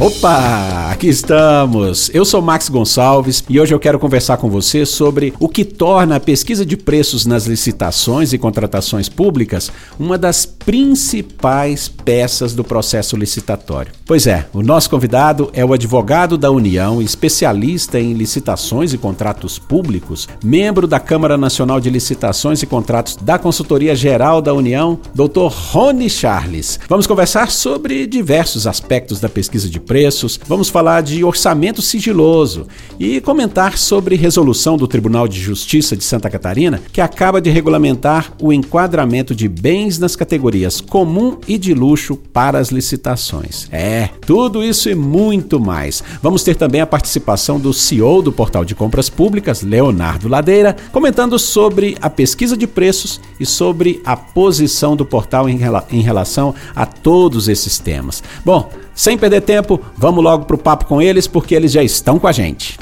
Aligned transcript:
Opa, 0.00 0.88
aqui 0.90 1.08
estamos. 1.08 2.10
Eu 2.14 2.24
sou 2.24 2.40
Max 2.40 2.70
Gonçalves 2.70 3.44
e 3.46 3.60
hoje 3.60 3.74
eu 3.74 3.78
quero 3.78 3.98
conversar 3.98 4.38
com 4.38 4.48
você 4.48 4.86
sobre 4.86 5.34
o 5.38 5.46
que 5.46 5.62
torna 5.62 6.16
a 6.16 6.20
pesquisa 6.20 6.64
de 6.64 6.74
preços 6.74 7.26
nas 7.26 7.44
licitações 7.44 8.32
e 8.32 8.38
contratações 8.38 9.10
públicas 9.10 9.70
uma 9.98 10.16
das 10.16 10.46
principais 10.46 11.86
peças 11.86 12.54
do 12.54 12.64
processo 12.64 13.14
licitatório. 13.14 13.92
Pois 14.06 14.26
é, 14.26 14.46
o 14.54 14.62
nosso 14.62 14.88
convidado 14.88 15.50
é 15.52 15.62
o 15.62 15.74
advogado 15.74 16.38
da 16.38 16.50
União, 16.50 17.02
especialista 17.02 18.00
em 18.00 18.14
licitações 18.14 18.94
e 18.94 18.98
contratos 18.98 19.58
públicos, 19.58 20.26
membro 20.42 20.86
da 20.86 20.98
Câmara 20.98 21.36
Nacional 21.36 21.78
de 21.78 21.90
Licitações 21.90 22.62
e 22.62 22.66
Contratos 22.66 23.16
da 23.16 23.38
Consultoria 23.38 23.94
Geral 23.94 24.40
da 24.40 24.54
União, 24.54 24.98
Dr. 25.14 25.48
Rony 25.50 26.08
Charles. 26.08 26.80
Vamos 26.88 27.06
conversar 27.06 27.50
sobre 27.50 28.06
diversos 28.06 28.66
aspectos 28.66 29.20
da 29.20 29.28
pesquisa 29.28 29.68
de 29.68 29.78
preços, 29.90 30.38
vamos 30.46 30.68
falar 30.68 31.02
de 31.02 31.24
orçamento 31.24 31.82
sigiloso 31.82 32.68
e 32.96 33.20
comentar 33.20 33.76
sobre 33.76 34.14
resolução 34.14 34.76
do 34.76 34.86
Tribunal 34.86 35.26
de 35.26 35.40
Justiça 35.40 35.96
de 35.96 36.04
Santa 36.04 36.30
Catarina 36.30 36.80
que 36.92 37.00
acaba 37.00 37.40
de 37.40 37.50
regulamentar 37.50 38.32
o 38.40 38.52
enquadramento 38.52 39.34
de 39.34 39.48
bens 39.48 39.98
nas 39.98 40.14
categorias 40.14 40.80
comum 40.80 41.38
e 41.48 41.58
de 41.58 41.74
luxo 41.74 42.14
para 42.14 42.60
as 42.60 42.68
licitações. 42.68 43.66
É, 43.72 44.10
tudo 44.24 44.62
isso 44.62 44.88
e 44.88 44.94
muito 44.94 45.58
mais. 45.58 46.04
Vamos 46.22 46.44
ter 46.44 46.54
também 46.54 46.80
a 46.80 46.86
participação 46.86 47.58
do 47.58 47.74
CEO 47.74 48.22
do 48.22 48.30
Portal 48.30 48.64
de 48.64 48.76
Compras 48.76 49.10
Públicas, 49.10 49.60
Leonardo 49.60 50.28
Ladeira, 50.28 50.76
comentando 50.92 51.36
sobre 51.36 51.96
a 52.00 52.08
pesquisa 52.08 52.56
de 52.56 52.68
preços 52.68 53.20
e 53.40 53.44
sobre 53.44 54.00
a 54.04 54.16
posição 54.16 54.94
do 54.94 55.04
portal 55.04 55.48
em, 55.48 55.56
rela 55.56 55.84
em 55.90 56.00
relação 56.00 56.54
a 56.76 56.86
todos 56.86 57.48
esses 57.48 57.80
temas. 57.80 58.22
Bom, 58.44 58.70
sem 59.00 59.16
perder 59.16 59.40
tempo, 59.40 59.80
vamos 59.96 60.22
logo 60.22 60.44
para 60.44 60.54
o 60.54 60.58
papo 60.58 60.84
com 60.84 61.00
eles, 61.00 61.26
porque 61.26 61.54
eles 61.54 61.72
já 61.72 61.82
estão 61.82 62.18
com 62.18 62.26
a 62.26 62.32
gente. 62.32 62.78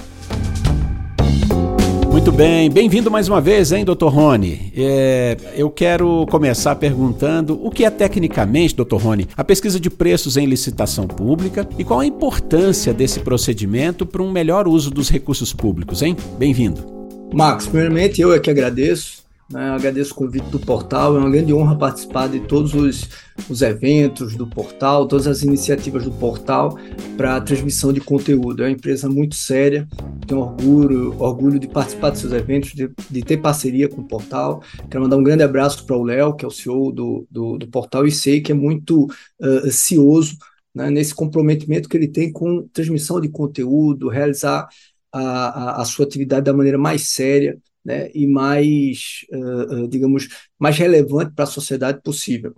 Muito 2.11 2.33
bem, 2.33 2.69
bem-vindo 2.69 3.09
mais 3.09 3.29
uma 3.29 3.41
vez, 3.41 3.71
hein, 3.71 3.85
doutor 3.85 4.13
Rony? 4.13 4.73
É, 4.77 5.37
eu 5.55 5.71
quero 5.71 6.27
começar 6.29 6.75
perguntando 6.75 7.65
o 7.65 7.71
que 7.71 7.85
é 7.85 7.91
tecnicamente, 7.91 8.75
doutor 8.75 9.01
Rony, 9.01 9.29
a 9.37 9.45
pesquisa 9.45 9.79
de 9.79 9.89
preços 9.89 10.37
em 10.37 10.45
licitação 10.45 11.07
pública 11.07 11.69
e 11.79 11.85
qual 11.85 12.01
a 12.01 12.07
importância 12.07 12.93
desse 12.93 13.21
procedimento 13.21 14.05
para 14.05 14.21
um 14.21 14.33
melhor 14.33 14.67
uso 14.67 14.91
dos 14.91 15.09
recursos 15.09 15.53
públicos, 15.53 16.03
hein? 16.03 16.17
Bem-vindo. 16.37 16.85
Max, 17.33 17.69
primeiramente 17.69 18.21
eu 18.21 18.35
é 18.35 18.41
que 18.41 18.51
agradeço 18.51 19.28
né? 19.51 19.71
Agradeço 19.71 20.13
o 20.13 20.15
convite 20.15 20.49
do 20.51 20.61
portal, 20.61 21.17
é 21.17 21.19
uma 21.19 21.31
grande 21.31 21.55
honra 21.55 21.77
participar 21.77 22.29
de 22.29 22.41
todos 22.41 22.75
os, 22.75 23.09
os 23.49 23.63
eventos 23.63 24.37
do 24.37 24.47
portal, 24.47 25.09
todas 25.09 25.27
as 25.27 25.43
iniciativas 25.43 26.05
do 26.05 26.11
portal 26.11 26.79
para 27.17 27.37
a 27.37 27.41
transmissão 27.41 27.93
de 27.93 28.01
conteúdo. 28.01 28.63
É 28.63 28.67
uma 28.67 28.73
empresa 28.73 29.09
muito 29.09 29.35
séria, 29.35 29.89
tenho 30.27 30.41
orgulho, 30.41 31.15
orgulho 31.19 31.59
de 31.59 31.67
participar 31.67 32.11
desses 32.11 32.31
eventos, 32.31 32.73
de, 32.75 32.91
de 33.11 33.23
ter 33.23 33.39
parceria 33.39 33.89
com 33.89 34.03
o 34.03 34.09
portal. 34.09 34.63
Quero 34.91 35.03
mandar 35.03 35.17
um 35.17 35.23
grande 35.23 35.43
abraço 35.43 35.87
para 35.87 35.97
o 35.97 36.05
Léo, 36.05 36.35
que 36.35 36.45
é 36.45 36.49
o 36.49 36.51
CEO 36.51 36.93
do, 36.93 37.27
do, 37.31 37.57
do, 37.57 37.69
portal, 37.69 38.07
e 38.07 38.13
sei 38.13 38.43
que 38.43 38.53
é 38.53 38.55
muito 38.55 39.05
uh, 39.05 39.71
cioso 39.71 40.37
né, 40.75 40.91
nesse 40.91 41.15
comprometimento 41.15 41.89
que 41.89 41.97
ele 41.97 42.09
tem 42.09 42.31
com 42.31 42.69
transmissão 42.71 43.19
de 43.19 43.31
conteúdo, 43.31 44.09
realizar 44.09 44.69
a, 45.11 45.21
a, 45.21 45.83
a 45.83 45.85
sua 45.87 46.05
atividade 46.05 46.45
da 46.45 46.53
maneira 46.53 46.77
mais 46.77 47.11
séria 47.11 47.59
né, 47.89 48.11
e 48.15 48.27
mais, 48.27 49.25
uh, 49.33 49.89
digamos, 49.89 50.29
mais 50.59 50.77
relevante 50.77 51.33
para 51.35 51.45
a 51.45 51.47
sociedade 51.47 52.03
possível. 52.03 52.55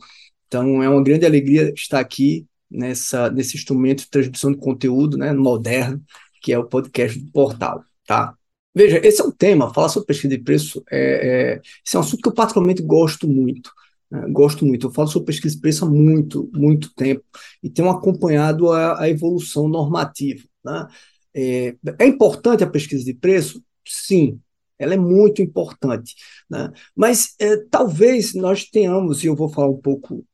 Então, 0.48 0.82
é 0.82 0.88
uma 0.88 1.04
grande 1.04 1.24
alegria 1.24 1.72
estar 1.72 2.00
aqui 2.00 2.48
nessa, 2.68 3.30
nesse 3.30 3.56
instrumento 3.56 4.00
de 4.00 4.10
transmissão 4.10 4.50
de 4.50 4.58
conteúdo 4.58 5.16
né, 5.16 5.32
moderno, 5.32 6.02
que 6.42 6.52
é 6.52 6.58
o 6.58 6.66
podcast 6.66 7.16
do 7.16 7.30
Portal. 7.30 7.84
Tá? 8.04 8.34
Veja, 8.74 9.00
esse 9.06 9.20
é 9.22 9.24
um 9.24 9.30
tema, 9.30 9.72
falar 9.72 9.88
sobre 9.88 10.08
pesquisa 10.08 10.36
de 10.36 10.42
preço, 10.42 10.82
é, 10.90 10.98
é, 10.98 11.60
esse 11.86 11.94
é 11.94 11.98
um 11.98 12.02
assunto 12.02 12.22
que 12.22 12.28
eu 12.28 12.34
particularmente 12.34 12.82
gosto 12.82 13.28
muito. 13.28 13.70
Né, 14.10 14.26
gosto 14.32 14.66
muito, 14.66 14.88
eu 14.88 14.92
falo 14.92 15.06
sobre 15.06 15.26
pesquisa 15.26 15.54
de 15.54 15.60
preço 15.60 15.84
há 15.84 15.88
muito, 15.88 16.50
muito 16.52 16.92
tempo 16.94 17.22
e 17.62 17.70
tenho 17.70 17.88
acompanhado 17.88 18.72
a, 18.72 19.00
a 19.00 19.08
evolução 19.08 19.68
normativa. 19.68 20.42
Né? 20.64 20.88
É, 21.32 21.76
é 22.00 22.06
importante 22.06 22.64
a 22.64 22.68
pesquisa 22.68 23.04
de 23.04 23.14
preço? 23.14 23.62
Sim, 23.86 24.40
ela 24.80 24.94
é 24.94 24.96
muito 24.96 25.42
importante. 25.42 26.14
Né? 26.48 26.72
Mas 26.96 27.34
é, 27.38 27.56
talvez 27.70 28.34
nós 28.34 28.64
tenhamos, 28.64 29.22
e 29.22 29.26
eu 29.26 29.36
vou 29.36 29.48
falar 29.48 29.68
um 29.68 29.80
pouco 29.80 30.24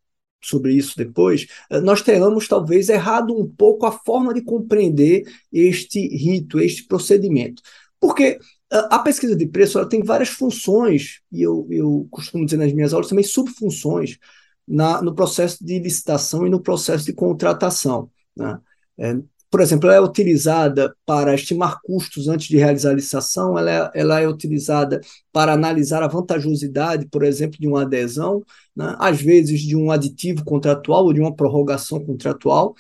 sobre 0.42 0.72
isso 0.74 0.96
depois, 0.96 1.46
é, 1.70 1.80
nós 1.80 2.02
tenhamos 2.02 2.46
talvez 2.48 2.88
errado 2.88 3.36
um 3.36 3.48
pouco 3.48 3.84
a 3.86 3.92
forma 3.92 4.32
de 4.32 4.42
compreender 4.42 5.24
este 5.52 6.00
rito, 6.08 6.60
este 6.60 6.84
procedimento. 6.86 7.62
Porque 8.00 8.38
é, 8.72 8.76
a 8.90 8.98
pesquisa 9.00 9.36
de 9.36 9.46
preço 9.46 9.78
ela 9.78 9.88
tem 9.88 10.02
várias 10.02 10.28
funções, 10.28 11.20
e 11.32 11.42
eu, 11.42 11.66
eu 11.70 12.06
costumo 12.10 12.44
dizer 12.44 12.58
nas 12.58 12.72
minhas 12.72 12.92
aulas 12.92 13.08
também 13.08 13.24
subfunções, 13.24 14.18
na, 14.66 15.00
no 15.02 15.14
processo 15.14 15.64
de 15.64 15.78
licitação 15.78 16.46
e 16.46 16.50
no 16.50 16.60
processo 16.60 17.04
de 17.04 17.12
contratação. 17.12 18.10
Né? 18.36 18.58
É, 18.98 19.16
por 19.56 19.62
exemplo, 19.62 19.88
ela 19.88 19.96
é 19.96 20.00
utilizada 20.06 20.94
para 21.06 21.34
estimar 21.34 21.80
custos 21.82 22.28
antes 22.28 22.46
de 22.46 22.58
realizar 22.58 22.90
a 22.90 22.92
licitação, 22.92 23.58
ela 23.58 23.70
é, 23.70 23.90
ela 23.94 24.20
é 24.20 24.28
utilizada 24.28 25.00
para 25.32 25.54
analisar 25.54 26.02
a 26.02 26.06
vantajosidade, 26.06 27.06
por 27.06 27.24
exemplo, 27.24 27.58
de 27.58 27.66
uma 27.66 27.80
adesão, 27.80 28.44
né? 28.76 28.94
às 28.98 29.18
vezes 29.18 29.62
de 29.62 29.74
um 29.74 29.90
aditivo 29.90 30.44
contratual 30.44 31.06
ou 31.06 31.12
de 31.14 31.22
uma 31.22 31.34
prorrogação 31.34 32.04
contratual. 32.04 32.74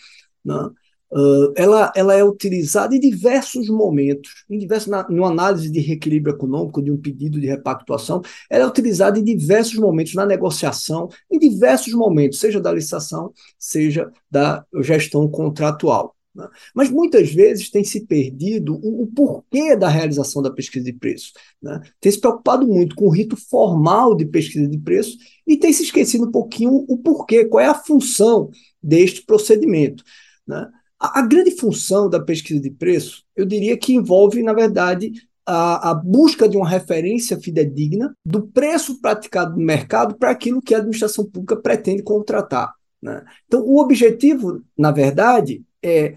Né? 0.44 0.68
Uh, 1.10 1.50
ela, 1.56 1.90
ela 1.96 2.14
é 2.14 2.22
utilizada 2.22 2.94
em 2.94 3.00
diversos 3.00 3.70
momentos, 3.70 4.44
em 4.50 4.58
diversos, 4.58 4.88
na, 4.88 5.08
numa 5.08 5.28
análise 5.30 5.72
de 5.72 5.80
reequilíbrio 5.80 6.34
econômico, 6.34 6.82
de 6.82 6.92
um 6.92 6.98
pedido 6.98 7.40
de 7.40 7.46
repactuação, 7.46 8.20
ela 8.50 8.64
é 8.64 8.66
utilizada 8.66 9.18
em 9.18 9.24
diversos 9.24 9.76
momentos, 9.76 10.12
na 10.12 10.26
negociação, 10.26 11.08
em 11.32 11.38
diversos 11.38 11.94
momentos, 11.94 12.38
seja 12.38 12.60
da 12.60 12.70
licitação, 12.70 13.32
seja 13.58 14.12
da 14.30 14.62
gestão 14.82 15.26
contratual. 15.26 16.14
Né? 16.36 16.46
Mas 16.74 16.90
muitas 16.90 17.32
vezes 17.32 17.70
tem 17.70 17.82
se 17.82 18.06
perdido 18.06 18.74
o, 18.74 19.04
o, 19.04 19.06
porquê 19.06 19.74
da 19.74 19.88
realização 19.88 20.42
da 20.42 20.50
pesquisa 20.50 20.84
de 20.84 20.92
preço. 20.92 21.32
Né? 21.62 21.80
Tem 21.98 22.12
se 22.12 22.20
preocupado 22.20 22.66
muito 22.66 22.94
com 22.94 23.06
o 23.06 23.10
rito 23.10 23.36
formal 23.36 24.14
de 24.14 24.26
pesquisa 24.26 24.68
de 24.68 24.78
preço 24.78 25.16
e 25.46 25.56
tem 25.56 25.72
se 25.72 25.82
esquecido 25.82 26.26
um 26.26 26.30
pouquinho 26.30 26.84
o 26.86 26.98
porquê, 26.98 27.46
qual 27.46 27.64
é 27.64 27.66
a 27.66 27.74
função 27.74 28.50
deste 28.82 29.24
procedimento. 29.24 30.04
Né? 30.46 30.68
A, 31.00 31.20
a, 31.20 31.22
grande 31.22 31.52
função 31.52 32.10
da 32.10 32.20
pesquisa 32.20 32.60
de 32.60 32.70
preço, 32.70 33.24
eu 33.34 33.46
diria 33.46 33.76
que 33.76 33.94
envolve, 33.94 34.42
na 34.42 34.52
verdade, 34.52 35.12
a, 35.46 35.90
a, 35.90 35.94
busca 35.94 36.48
de 36.48 36.56
uma 36.56 36.68
referência 36.68 37.38
fidedigna 37.40 38.14
do 38.24 38.46
preço 38.46 39.00
praticado 39.00 39.56
no 39.56 39.64
mercado 39.64 40.16
para 40.16 40.30
aquilo 40.30 40.60
que 40.60 40.74
a 40.74 40.78
administração 40.78 41.24
pública 41.24 41.56
pretende 41.56 42.02
contratar. 42.02 42.74
Né? 43.00 43.24
Então, 43.46 43.62
o 43.62 43.80
objetivo, 43.80 44.62
na 44.76 44.90
verdade, 44.90 45.62
é 45.82 46.16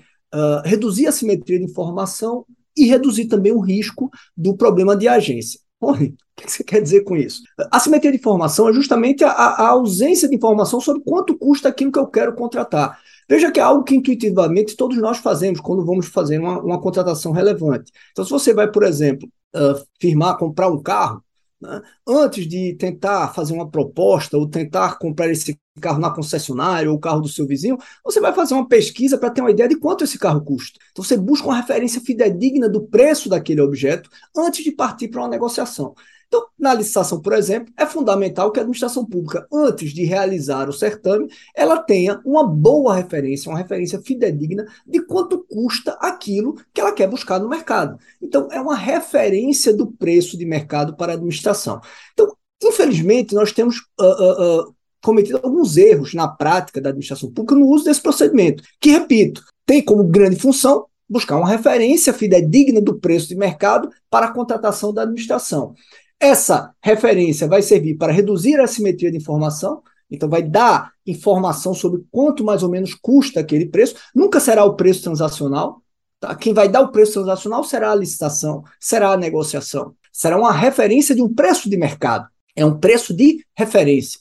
reduzir 0.66 1.08
a 1.08 1.12
simetria 1.12 1.60
de 1.60 1.66
informação 1.66 2.46
e 2.78 2.86
reduzir 2.86 3.26
também 3.26 3.52
o 3.52 3.60
risco 3.60 4.10
do 4.36 4.56
problema 4.56 4.96
de 4.96 5.08
agência. 5.08 5.60
O 5.82 5.94
que 6.42 6.50
você 6.52 6.64
quer 6.64 6.82
dizer 6.82 7.04
com 7.04 7.18
isso? 7.18 7.42
A 7.72 7.80
simetria 7.80 8.12
de 8.12 8.18
informação 8.18 8.70
é 8.70 8.74
justamente 8.74 9.26
a, 9.26 9.30
a, 9.30 9.70
ausência 9.70 10.30
de 10.30 10.36
informação 10.36 10.80
sobre 10.80 11.04
quanto 11.04 11.38
custa 11.38 11.68
aquilo 11.68 11.92
que 11.92 12.00
eu 12.00 12.08
quero 12.08 12.34
contratar. 12.34 12.98
Veja 13.30 13.52
que 13.52 13.60
é 13.60 13.64
algo 13.64 13.84
que 13.84 13.96
intuitivamente 13.96 14.78
todos 14.78 14.98
nós 14.98 15.18
fazemos 15.18 15.60
quando 15.60 15.86
vamos 15.86 16.08
fazer 16.08 16.40
uma, 16.40 16.62
uma 16.62 16.82
contratação 16.82 17.34
relevante. 17.34 17.92
Então, 18.12 18.24
se 18.24 18.32
você 18.32 18.54
vai, 18.54 18.72
por 18.72 18.84
exemplo, 18.84 19.30
uh, 19.54 19.86
firmar, 20.00 20.38
comprar 20.38 20.70
um 20.70 20.82
carro, 20.82 21.22
né? 21.62 21.82
Antes 22.08 22.48
de 22.48 22.74
tentar 22.76 23.34
fazer 23.34 23.54
uma 23.54 23.70
proposta 23.70 24.38
ou 24.38 24.48
tentar 24.48 24.98
comprar 24.98 25.30
esse 25.30 25.60
carro 25.80 26.00
na 26.00 26.12
concessionária 26.12 26.90
ou 26.90 26.98
o 26.98 27.00
carro 27.00 27.22
do 27.22 27.28
seu 27.28 27.46
vizinho, 27.46 27.78
você 28.04 28.20
vai 28.20 28.34
fazer 28.34 28.54
uma 28.54 28.68
pesquisa 28.68 29.18
para 29.18 29.30
ter 29.30 29.42
uma 29.42 29.52
ideia 29.52 29.70
de 29.70 29.78
quanto 29.78 30.04
esse 30.04 30.18
carro 30.18 30.42
custa. 30.42 30.80
Então 30.92 31.04
você 31.04 31.18
busca 31.18 31.48
uma 31.48 31.58
referência 31.58 32.02
fidedigna 32.02 32.70
do 32.70 32.82
preço 32.82 33.30
daquele 33.30 33.62
objeto 33.62 34.10
antes 34.36 34.64
de 34.64 34.72
partir 34.72 35.08
para 35.08 35.22
uma 35.22 35.30
negociação. 35.30 35.94
Então, 36.30 36.46
na 36.60 36.76
licitação, 36.76 37.20
por 37.20 37.34
exemplo, 37.34 37.74
é 37.76 37.88
fundamental 37.88 38.52
que 38.52 38.60
a 38.60 38.62
administração 38.62 39.04
pública, 39.04 39.48
antes 39.52 39.92
de 39.92 40.06
realizar 40.06 40.70
o 40.70 40.74
certame, 40.74 41.28
ela 41.56 41.82
tenha 41.82 42.22
uma 42.24 42.48
boa 42.48 42.96
referência, 42.96 43.50
uma 43.50 43.58
referência 43.58 44.00
fidedigna 44.00 44.68
de 44.86 45.02
quanto 45.02 45.44
custa 45.44 45.94
aquilo 45.94 46.56
que 46.72 46.80
ela 46.80 46.94
quer 46.94 47.08
buscar 47.08 47.40
no 47.40 47.50
mercado. 47.50 47.98
Então, 48.22 48.48
é 48.52 48.62
uma 48.62 48.76
referência 48.76 49.76
do 49.76 49.88
preço 49.88 50.38
de 50.38 50.46
mercado 50.46 50.96
para 50.96 51.14
a 51.14 51.16
administração. 51.16 51.82
Então, 52.14 52.32
infelizmente, 52.64 53.34
nós 53.34 53.52
temos 53.52 53.80
uh, 54.00 54.04
uh, 54.04 54.70
uh, 54.70 54.76
cometido 55.04 55.40
alguns 55.44 55.78
erros 55.78 56.14
na 56.14 56.28
prática 56.28 56.82
da 56.82 56.90
administração 56.90 57.32
pública 57.32 57.56
no 57.56 57.68
uso 57.68 57.86
desse 57.86 58.02
procedimento, 58.02 58.64
que, 58.80 58.92
repito, 58.92 59.44
tem 59.66 59.82
como 59.82 60.04
grande 60.04 60.36
função 60.36 60.86
buscar 61.10 61.38
uma 61.38 61.50
referência 61.50 62.14
fidedigna 62.14 62.82
do 62.82 63.00
preço 63.00 63.28
de 63.28 63.36
mercado 63.36 63.90
para 64.10 64.28
a 64.28 64.32
contratação 64.32 64.94
da 64.94 65.04
administração. 65.04 65.74
Essa 66.20 66.74
referência 66.82 67.48
vai 67.48 67.62
servir 67.62 67.96
para 67.96 68.12
reduzir 68.12 68.60
a 68.60 68.66
assimetria 68.66 69.10
de 69.10 69.18
informação, 69.18 69.82
então 70.12 70.28
vai 70.28 70.44
dar 70.44 70.92
informação 71.06 71.74
sobre 71.74 72.04
quanto 72.12 72.44
mais 72.44 72.62
ou 72.62 72.70
menos 72.70 72.94
custa 72.94 73.40
aquele 73.40 73.68
preço. 73.68 73.96
Nunca 74.14 74.40
será 74.40 74.66
o 74.66 74.76
preço 74.76 75.04
transacional. 75.04 75.82
Tá? 76.20 76.36
Quem 76.36 76.54
vai 76.54 76.68
dar 76.68 76.82
o 76.82 76.92
preço 76.92 77.14
transacional 77.14 77.64
será 77.64 77.92
a 77.92 77.96
licitação, 77.96 78.64
será 78.80 79.12
a 79.12 79.18
negociação. 79.18 79.96
Será 80.12 80.38
uma 80.38 80.52
referência 80.52 81.16
de 81.16 81.22
um 81.22 81.34
preço 81.34 81.70
de 81.70 81.78
mercado. 81.78 82.28
É 82.56 82.66
um 82.66 82.78
preço 82.78 83.14
de 83.14 83.46
referência. 83.56 84.20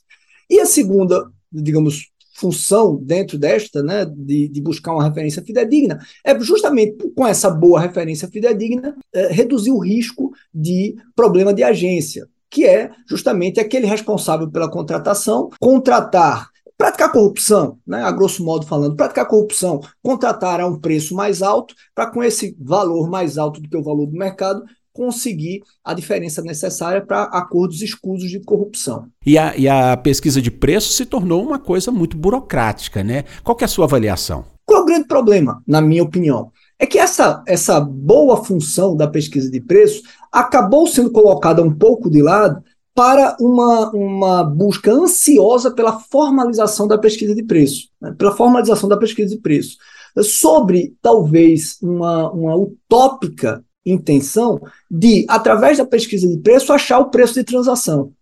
E 0.48 0.60
a 0.60 0.66
segunda, 0.66 1.30
digamos, 1.52 2.10
função 2.38 2.96
dentro 2.96 3.36
desta, 3.36 3.82
né, 3.82 4.04
de, 4.04 4.48
de, 4.48 4.60
buscar 4.60 4.94
uma 4.94 5.04
referência 5.04 5.42
fidedigna, 5.42 5.98
é 6.24 6.38
justamente 6.38 6.96
com 7.14 7.26
essa 7.26 7.50
boa 7.50 7.80
referência 7.80 8.28
fidedigna 8.28 8.96
é, 9.12 9.26
reduzir 9.32 9.72
o 9.72 9.78
risco 9.78 10.32
de 10.54 10.94
problema 11.16 11.52
de 11.52 11.64
agência, 11.64 12.28
que 12.48 12.64
é 12.64 12.90
justamente 13.08 13.58
aquele 13.58 13.86
responsável 13.86 14.48
pela 14.48 14.70
contratação 14.70 15.50
contratar 15.60 16.48
praticar 16.78 17.10
corrupção, 17.10 17.76
né, 17.84 18.04
a 18.04 18.12
grosso 18.12 18.44
modo 18.44 18.64
falando, 18.64 18.94
praticar 18.94 19.26
corrupção, 19.26 19.80
contratar 20.00 20.60
a 20.60 20.66
um 20.66 20.78
preço 20.78 21.12
mais 21.12 21.42
alto, 21.42 21.74
para 21.92 22.08
com 22.08 22.22
esse 22.22 22.56
valor 22.60 23.10
mais 23.10 23.36
alto 23.36 23.60
do 23.60 23.68
que 23.68 23.76
o 23.76 23.82
valor 23.82 24.06
do 24.06 24.16
mercado, 24.16 24.62
conseguir 24.98 25.62
a 25.84 25.94
diferença 25.94 26.42
necessária 26.42 27.00
para 27.00 27.22
acordos 27.22 27.80
escusos 27.80 28.28
de 28.28 28.40
corrupção. 28.40 29.06
E 29.24 29.38
a, 29.38 29.56
e 29.56 29.68
a 29.68 29.96
pesquisa 29.96 30.42
de 30.42 30.50
preço 30.50 30.92
se 30.92 31.06
tornou 31.06 31.40
uma 31.40 31.56
coisa 31.56 31.92
muito 31.92 32.16
burocrática, 32.16 33.04
né? 33.04 33.22
Qual 33.44 33.56
é 33.60 33.64
a 33.64 33.68
sua 33.68 33.84
avaliação? 33.84 34.44
Qual 34.66 34.80
é 34.80 34.82
o 34.82 34.86
grande 34.86 35.06
problema, 35.06 35.62
na 35.64 35.80
minha 35.80 36.02
opinião? 36.02 36.50
É 36.80 36.84
que 36.84 36.98
essa, 36.98 37.44
essa 37.46 37.80
boa 37.80 38.44
função 38.44 38.96
da 38.96 39.06
pesquisa 39.06 39.48
de 39.48 39.60
preço 39.60 40.02
acabou 40.32 40.84
sendo 40.88 41.12
colocada 41.12 41.62
um 41.62 41.72
pouco 41.72 42.10
de 42.10 42.20
lado 42.20 42.60
para 42.92 43.36
uma, 43.40 43.92
uma 43.92 44.42
busca 44.42 44.90
ansiosa 44.90 45.70
pela 45.70 46.00
formalização 46.00 46.88
da 46.88 46.98
pesquisa 46.98 47.36
de 47.36 47.44
preço, 47.44 47.88
né? 48.00 48.12
pela 48.18 48.34
formalização 48.34 48.88
da 48.88 48.96
pesquisa 48.96 49.32
de 49.32 49.40
preço, 49.40 49.76
sobre 50.24 50.96
talvez 51.00 51.78
uma, 51.80 52.32
uma 52.32 52.56
utópica 52.56 53.64
intenção 53.92 54.60
de, 54.90 55.24
através 55.28 55.78
da 55.78 55.86
pesquisa 55.86 56.28
de 56.28 56.38
preço, 56.38 56.72
achar 56.72 56.98
o 56.98 57.10
preço 57.10 57.34
de 57.34 57.44
transação, 57.44 58.12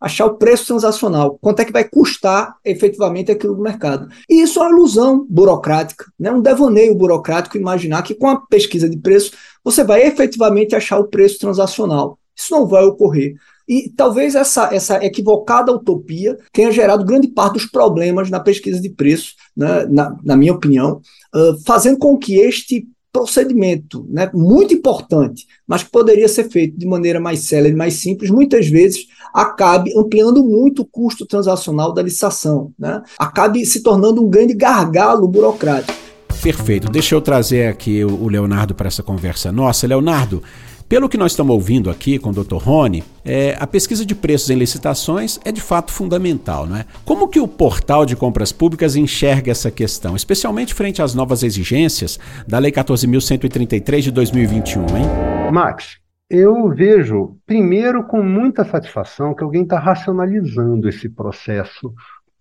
achar 0.00 0.26
o 0.26 0.34
preço 0.34 0.66
transacional, 0.66 1.38
quanto 1.40 1.60
é 1.60 1.64
que 1.64 1.72
vai 1.72 1.84
custar 1.84 2.56
efetivamente 2.64 3.30
aquilo 3.30 3.54
do 3.54 3.62
mercado. 3.62 4.08
E 4.28 4.42
isso 4.42 4.58
é 4.58 4.62
uma 4.62 4.70
ilusão 4.70 5.26
burocrática, 5.28 6.06
né? 6.18 6.30
um 6.30 6.42
devaneio 6.42 6.94
burocrático 6.94 7.56
imaginar 7.56 8.02
que 8.02 8.14
com 8.14 8.28
a 8.28 8.40
pesquisa 8.46 8.88
de 8.88 8.98
preço 8.98 9.32
você 9.64 9.82
vai 9.82 10.06
efetivamente 10.06 10.74
achar 10.74 10.98
o 10.98 11.08
preço 11.08 11.38
transacional. 11.38 12.18
Isso 12.36 12.52
não 12.52 12.66
vai 12.66 12.84
ocorrer. 12.84 13.34
E 13.68 13.90
talvez 13.90 14.36
essa, 14.36 14.72
essa 14.72 15.04
equivocada 15.04 15.72
utopia 15.72 16.38
tenha 16.52 16.70
gerado 16.70 17.04
grande 17.04 17.26
parte 17.26 17.54
dos 17.54 17.66
problemas 17.66 18.30
na 18.30 18.38
pesquisa 18.38 18.80
de 18.80 18.90
preço, 18.90 19.34
né, 19.56 19.86
na, 19.86 20.16
na 20.22 20.36
minha 20.36 20.52
opinião, 20.52 21.00
uh, 21.34 21.64
fazendo 21.64 21.98
com 21.98 22.16
que 22.16 22.36
este 22.36 22.86
procedimento 23.16 24.06
né, 24.10 24.30
muito 24.34 24.74
importante, 24.74 25.46
mas 25.66 25.82
que 25.82 25.90
poderia 25.90 26.28
ser 26.28 26.50
feito 26.50 26.78
de 26.78 26.86
maneira 26.86 27.18
mais 27.18 27.40
célere, 27.40 27.74
mais 27.74 27.94
simples, 27.94 28.30
muitas 28.30 28.68
vezes 28.68 29.06
acabe 29.32 29.92
ampliando 29.96 30.44
muito 30.44 30.82
o 30.82 30.84
custo 30.84 31.24
transacional 31.24 31.92
da 31.92 32.02
licitação, 32.02 32.72
né? 32.78 33.02
acabe 33.18 33.64
se 33.64 33.82
tornando 33.82 34.22
um 34.22 34.28
grande 34.28 34.54
gargalo 34.54 35.26
burocrático. 35.26 35.98
Perfeito. 36.42 36.90
Deixa 36.90 37.14
eu 37.14 37.20
trazer 37.20 37.68
aqui 37.68 38.04
o 38.04 38.28
Leonardo 38.28 38.74
para 38.74 38.86
essa 38.86 39.02
conversa 39.02 39.50
nossa. 39.50 39.86
Leonardo, 39.86 40.42
pelo 40.88 41.08
que 41.08 41.16
nós 41.16 41.32
estamos 41.32 41.52
ouvindo 41.52 41.90
aqui 41.90 42.18
com 42.18 42.30
o 42.30 42.32
Dr. 42.32 42.56
Rony, 42.56 43.02
é, 43.24 43.56
a 43.58 43.66
pesquisa 43.66 44.06
de 44.06 44.14
preços 44.14 44.50
em 44.50 44.54
licitações 44.56 45.38
é 45.44 45.50
de 45.50 45.60
fato 45.60 45.92
fundamental, 45.92 46.66
não 46.66 46.76
é? 46.76 46.84
Como 47.04 47.28
que 47.28 47.40
o 47.40 47.48
portal 47.48 48.06
de 48.06 48.14
compras 48.14 48.52
públicas 48.52 48.94
enxerga 48.94 49.50
essa 49.50 49.70
questão, 49.70 50.14
especialmente 50.14 50.74
frente 50.74 51.02
às 51.02 51.14
novas 51.14 51.42
exigências 51.42 52.18
da 52.46 52.58
Lei 52.58 52.70
14.133 52.70 54.00
de 54.00 54.10
2021, 54.12 54.82
hein? 54.96 55.06
Max, 55.52 55.98
eu 56.28 56.68
vejo, 56.70 57.36
primeiro, 57.46 58.04
com 58.04 58.22
muita 58.22 58.64
satisfação 58.64 59.34
que 59.34 59.44
alguém 59.44 59.62
está 59.62 59.78
racionalizando 59.78 60.88
esse 60.88 61.08
processo 61.08 61.92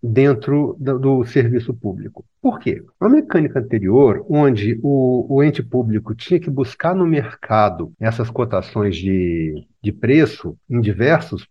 dentro 0.05 0.75
do, 0.79 1.25
serviço 1.25 1.73
público. 1.73 2.23
Por 2.41 2.59
quê? 2.59 2.83
A 2.99 3.09
mecânica 3.09 3.59
anterior, 3.59 4.25
onde 4.29 4.79
o, 4.83 5.25
o, 5.27 5.43
ente 5.43 5.63
público 5.63 6.13
tinha 6.13 6.39
que 6.39 6.49
buscar 6.49 6.95
no 6.95 7.05
mercado 7.05 7.91
essas 7.99 8.29
cotações 8.29 8.95
de, 8.95 9.65
de 9.81 9.91
preço 9.91 10.55
em 10.69 10.79
diversos 10.79 11.47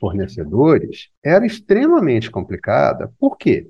fornecedores, 0.00 1.08
era 1.22 1.44
extremamente 1.44 2.30
complicada. 2.30 3.12
Por 3.18 3.36
quê? 3.36 3.68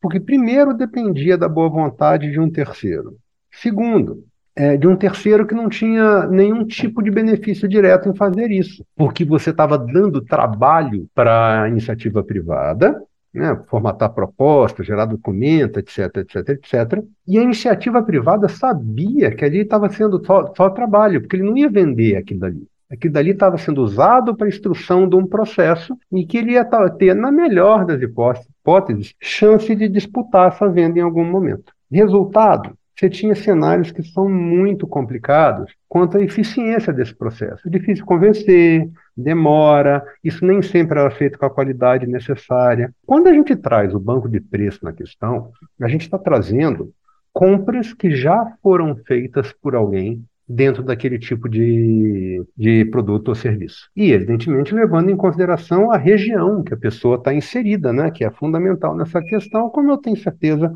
Porque, 0.00 0.18
primeiro, 0.18 0.74
dependia 0.74 1.38
da 1.38 1.48
boa 1.48 1.68
vontade 1.68 2.30
de 2.30 2.40
um 2.40 2.50
terceiro. 2.50 3.16
Segundo, 3.50 4.24
é, 4.56 4.76
de 4.76 4.86
um 4.86 4.96
terceiro 4.96 5.46
que 5.46 5.54
não 5.54 5.68
tinha 5.68 6.26
nenhum 6.26 6.64
tipo 6.64 7.02
de 7.02 7.10
benefício 7.10 7.68
direto 7.68 8.08
em 8.08 8.14
fazer 8.14 8.50
isso, 8.50 8.84
porque 8.94 9.24
você 9.24 9.50
estava 9.50 9.78
dando 9.78 10.20
trabalho 10.20 11.08
para 11.14 11.62
a 11.62 11.68
iniciativa 11.68 12.22
privada 12.22 13.00
né, 13.34 13.60
formatar 13.66 14.14
proposta, 14.14 14.84
gerar 14.84 15.06
documento, 15.06 15.78
etc, 15.78 16.18
etc, 16.18 16.48
etc. 16.50 17.04
E 17.26 17.38
a 17.38 17.42
iniciativa 17.42 18.02
privada 18.02 18.48
sabia 18.48 19.34
que 19.34 19.44
ali 19.44 19.58
estava 19.58 19.90
sendo 19.90 20.24
só, 20.24 20.52
só 20.56 20.70
trabalho, 20.70 21.20
porque 21.20 21.36
ele 21.36 21.42
não 21.42 21.56
ia 21.56 21.68
vender 21.68 22.16
aquilo 22.16 22.40
dali. 22.40 22.68
Aquilo 22.90 23.14
dali 23.14 23.30
estava 23.30 23.58
sendo 23.58 23.82
usado 23.82 24.36
para 24.36 24.46
instrução 24.46 25.08
de 25.08 25.16
um 25.16 25.26
processo 25.26 25.96
e 26.12 26.24
que 26.24 26.38
ele 26.38 26.52
ia 26.52 26.64
ter, 26.96 27.14
na 27.14 27.32
melhor 27.32 27.84
das 27.84 28.00
hipóteses, 28.00 29.14
chance 29.20 29.74
de 29.74 29.88
disputar 29.88 30.48
essa 30.48 30.68
venda 30.68 30.98
em 30.98 31.02
algum 31.02 31.24
momento. 31.24 31.72
Resultado, 31.90 32.76
você 32.94 33.10
tinha 33.10 33.34
cenários 33.34 33.90
que 33.90 34.02
são 34.02 34.28
muito 34.28 34.86
complicados 34.86 35.74
quanto 35.88 36.16
à 36.16 36.22
eficiência 36.22 36.92
desse 36.92 37.14
processo. 37.14 37.66
É 37.66 37.70
difícil 37.70 38.04
convencer, 38.04 38.88
demora, 39.16 40.04
isso 40.22 40.44
nem 40.44 40.62
sempre 40.62 40.98
era 40.98 41.10
feito 41.10 41.38
com 41.38 41.46
a 41.46 41.50
qualidade 41.50 42.06
necessária. 42.06 42.94
Quando 43.06 43.28
a 43.28 43.32
gente 43.32 43.56
traz 43.56 43.94
o 43.94 44.00
banco 44.00 44.28
de 44.28 44.40
preço 44.40 44.84
na 44.84 44.92
questão, 44.92 45.50
a 45.80 45.88
gente 45.88 46.02
está 46.02 46.18
trazendo 46.18 46.92
compras 47.32 47.92
que 47.92 48.14
já 48.14 48.52
foram 48.62 48.96
feitas 48.96 49.52
por 49.52 49.74
alguém 49.74 50.24
dentro 50.48 50.82
daquele 50.82 51.18
tipo 51.18 51.48
de, 51.48 52.44
de 52.56 52.84
produto 52.86 53.28
ou 53.28 53.34
serviço. 53.34 53.88
E, 53.96 54.12
evidentemente, 54.12 54.74
levando 54.74 55.10
em 55.10 55.16
consideração 55.16 55.90
a 55.90 55.96
região 55.96 56.62
que 56.62 56.74
a 56.74 56.76
pessoa 56.76 57.16
está 57.16 57.32
inserida, 57.32 57.92
né, 57.92 58.10
que 58.10 58.24
é 58.24 58.30
fundamental 58.30 58.94
nessa 58.94 59.22
questão, 59.22 59.70
como 59.70 59.90
eu 59.90 59.96
tenho 59.96 60.16
certeza 60.16 60.72